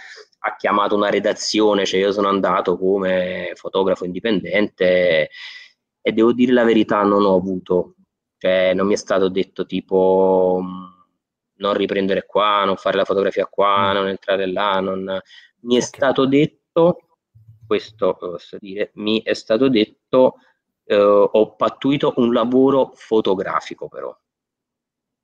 [0.44, 5.30] ha chiamato una redazione, cioè io sono andato come fotografo indipendente
[6.00, 7.94] e devo dire la verità, non ho avuto,
[8.38, 10.60] cioè non mi è stato detto tipo
[11.54, 13.94] non riprendere qua, non fare la fotografia qua, mm.
[13.94, 14.98] non entrare là, non...
[15.60, 15.80] mi è okay.
[15.80, 17.11] stato detto
[17.72, 20.34] questo posso dire, mi è stato detto,
[20.84, 24.14] eh, ho pattuito un lavoro fotografico però.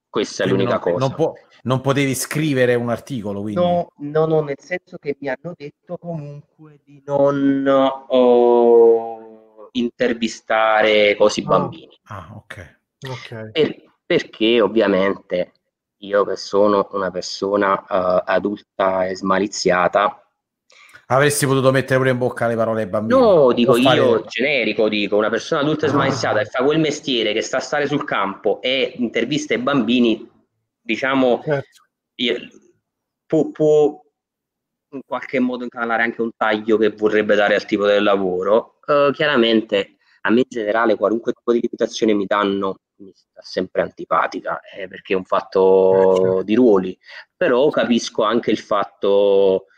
[0.08, 1.06] Questa quindi è l'unica non, cosa.
[1.06, 1.34] Non, po-
[1.64, 3.60] non, potevi scrivere un articolo, quindi?
[3.60, 7.66] No, no, no, nel senso che mi hanno detto comunque di non
[8.08, 11.48] oh, intervistare così oh.
[11.48, 12.00] bambini.
[12.04, 12.80] Ah, ok.
[13.10, 13.50] okay.
[13.50, 15.52] Per, perché ovviamente
[15.98, 20.27] io che sono una persona uh, adulta e smaliziata,
[21.10, 23.18] Avresti potuto mettere pure in bocca le parole ai bambini.
[23.18, 24.24] No, dico io, fare...
[24.28, 25.92] generico, dico, una persona adulta e ah.
[25.92, 30.30] smaliziata che fa quel mestiere, che sta a stare sul campo e intervista i bambini,
[30.78, 31.82] diciamo, certo.
[33.24, 34.02] può, può,
[34.90, 38.80] in qualche modo incanalare anche un taglio che vorrebbe dare al tipo del lavoro.
[38.84, 43.80] Uh, chiaramente, a me in generale, qualunque tipo di limitazione mi danno, mi sta sempre
[43.80, 46.42] antipatica, eh, perché è un fatto eh, certo.
[46.42, 46.98] di ruoli.
[47.34, 49.68] Però capisco anche il fatto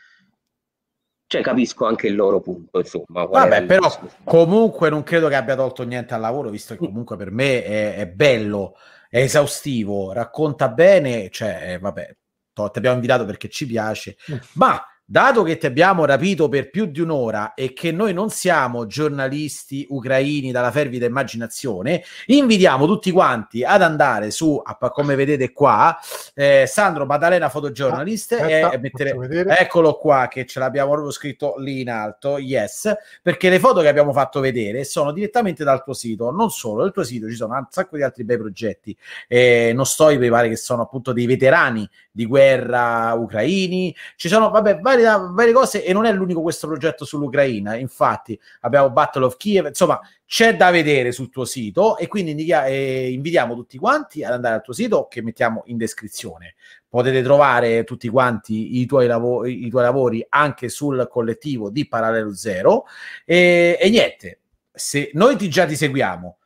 [1.31, 3.23] cioè capisco anche il loro punto, insomma.
[3.23, 3.89] Vabbè, però
[4.25, 7.95] comunque non credo che abbia tolto niente al lavoro, visto che comunque per me è,
[7.95, 8.75] è bello,
[9.09, 12.15] è esaustivo, racconta bene, cioè, eh, vabbè,
[12.53, 14.37] ti abbiamo invitato perché ci piace, mm.
[14.55, 18.85] ma dato che ti abbiamo rapito per più di un'ora e che noi non siamo
[18.87, 25.99] giornalisti ucraini dalla fervida immaginazione, invitiamo tutti quanti ad andare su, a, come vedete qua,
[26.33, 29.13] eh, Sandro Maddalena fotogiornalist, ah, e, mettere,
[29.59, 33.89] eccolo qua che ce l'abbiamo proprio scritto lì in alto, yes, perché le foto che
[33.89, 37.53] abbiamo fatto vedere sono direttamente dal tuo sito, non solo, nel tuo sito ci sono
[37.53, 38.97] un sacco di altri bei progetti,
[39.27, 44.49] eh, non sto, mi pare che sono appunto dei veterani di guerra ucraini, ci sono,
[44.49, 47.75] vabbè, vari varie, varie cose e non è l'unico questo progetto sull'Ucraina.
[47.75, 53.11] Infatti, abbiamo Battle of Kiev, insomma, c'è da vedere sul tuo sito e quindi eh,
[53.11, 56.55] invitiamo tutti quanti ad andare al tuo sito che mettiamo in descrizione.
[56.87, 62.33] Potete trovare tutti quanti i tuoi, lav- i tuoi lavori anche sul collettivo di Parallelo
[62.33, 62.85] Zero
[63.23, 64.39] e, e niente,
[64.71, 66.37] se noi ti già ti seguiamo,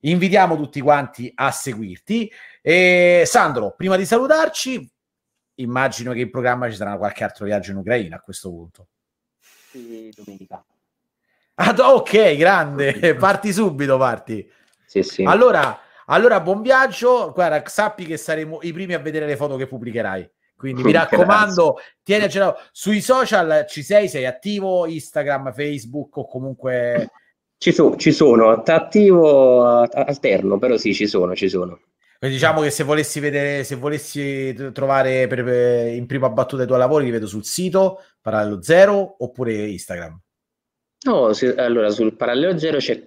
[0.00, 2.30] invitiamo tutti quanti a seguirti.
[2.62, 4.88] E Sandro, prima di salutarci,
[5.58, 8.88] immagino che in programma ci sarà qualche altro viaggio in Ucraina a questo punto.
[9.70, 10.64] Sì, domenica.
[11.54, 14.48] Ah, ok, grande, parti subito, parti.
[14.86, 15.24] Sì, sì.
[15.24, 17.32] Allora, allora, buon viaggio.
[17.32, 20.30] Guarda, sappi che saremo i primi a vedere le foto che pubblicherai.
[20.56, 22.56] Quindi mi raccomando, tieni a giro.
[22.72, 24.08] Sui social ci sei?
[24.08, 24.86] Sei attivo?
[24.86, 27.10] Instagram, Facebook o comunque...
[27.58, 31.80] Ci, so, ci sono, attivo alterno, però sì, ci sono, ci sono.
[32.18, 36.66] Quindi diciamo che se volessi vedere, se volessi trovare per, per, in prima battuta i
[36.66, 40.20] tuoi lavori, li vedo sul sito Parallelo Zero oppure Instagram.
[41.06, 43.06] No, se, allora sul Parallelo Zero c'è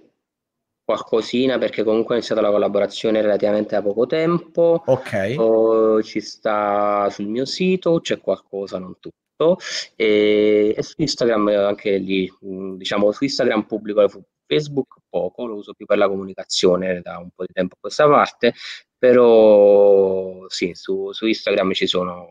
[0.82, 4.82] qualcosina perché comunque ho iniziato la collaborazione relativamente da poco tempo.
[4.86, 5.34] Ok.
[5.36, 9.58] O, ci sta sul mio sito, c'è qualcosa, non tutto.
[9.94, 14.08] E, e su Instagram anche lì, diciamo su Instagram pubblico
[14.46, 18.08] Facebook poco, lo uso più per la comunicazione da un po' di tempo a questa
[18.08, 18.54] parte,
[19.02, 22.28] però sì, su, su Instagram ci sono,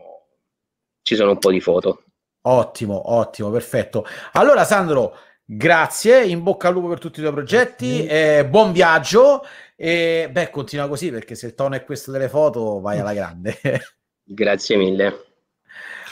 [1.02, 2.04] ci sono un po' di foto.
[2.46, 4.06] Ottimo, ottimo, perfetto.
[4.32, 9.44] Allora Sandro, grazie, in bocca al lupo per tutti i tuoi progetti, eh, buon viaggio
[9.76, 13.58] e beh, continua così perché se il tono è questo delle foto vai alla grande.
[14.24, 15.26] grazie mille.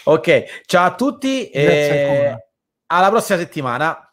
[0.05, 2.37] Ok, ciao a tutti e
[2.85, 4.10] alla prossima settimana.